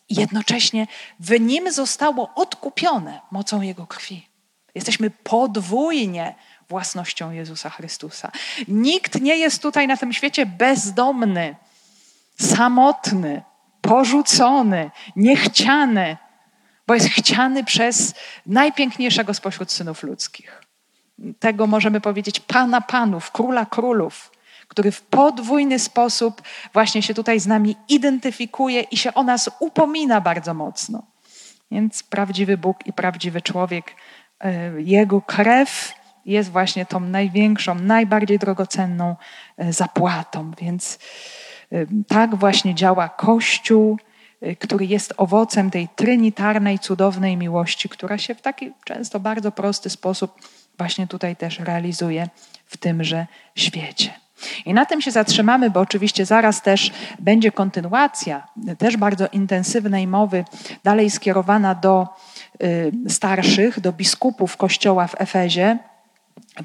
[0.09, 0.86] I jednocześnie
[1.20, 4.28] w Nim zostało odkupione mocą Jego krwi.
[4.74, 6.34] Jesteśmy podwójnie
[6.68, 8.32] własnością Jezusa Chrystusa.
[8.68, 11.57] Nikt nie jest tutaj na tym świecie bezdomny
[12.40, 13.42] samotny,
[13.80, 16.16] porzucony, niechciany,
[16.86, 18.14] bo jest chciany przez
[18.46, 20.65] najpiękniejszego spośród synów ludzkich.
[21.38, 24.32] Tego możemy powiedzieć Pana Panów, Króla Królów,
[24.68, 26.42] który w podwójny sposób
[26.72, 31.02] właśnie się tutaj z nami identyfikuje i się o nas upomina bardzo mocno.
[31.70, 33.94] Więc prawdziwy Bóg i prawdziwy człowiek,
[34.40, 35.94] e, jego krew
[36.24, 39.16] jest właśnie tą największą, najbardziej drogocenną
[39.56, 40.52] e, zapłatą.
[40.60, 40.98] Więc
[42.08, 43.98] tak właśnie działa Kościół,
[44.58, 50.40] który jest owocem tej trinitarnej, cudownej miłości, która się w taki często bardzo prosty sposób
[50.78, 52.28] właśnie tutaj też realizuje
[52.66, 54.10] w tymże świecie.
[54.64, 58.48] I na tym się zatrzymamy, bo oczywiście zaraz też będzie kontynuacja,
[58.78, 60.44] też bardzo intensywnej mowy,
[60.84, 62.08] dalej skierowana do
[62.62, 65.78] y, starszych, do biskupów kościoła w Efezie,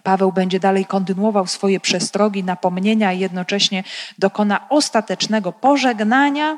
[0.03, 3.83] Paweł będzie dalej kontynuował swoje przestrogi, napomnienia i jednocześnie
[4.17, 6.57] dokona ostatecznego pożegnania,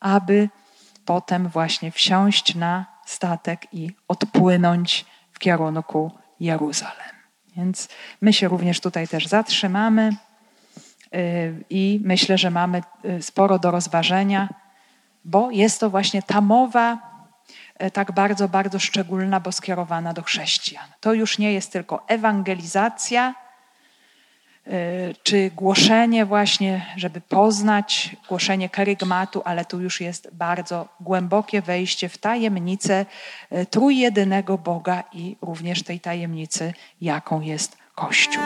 [0.00, 0.48] aby
[1.04, 6.10] potem właśnie wsiąść na statek i odpłynąć w kierunku
[6.40, 7.14] Jeruzalem.
[7.56, 7.88] Więc
[8.20, 10.16] my się również tutaj też zatrzymamy
[11.14, 14.48] y, i myślę, że mamy y, sporo do rozważenia,
[15.24, 16.98] bo jest to właśnie ta mowa
[17.82, 20.86] y, tak bardzo, bardzo szczególna, bo skierowana do chrześcijan.
[21.00, 23.34] To już nie jest tylko ewangelizacja,
[25.22, 32.18] czy głoszenie właśnie, żeby poznać, głoszenie kerygmatu, ale tu już jest bardzo głębokie wejście w
[32.18, 33.06] tajemnicę
[33.70, 38.42] trójjedynego Boga i również tej tajemnicy, jaką jest Kościół.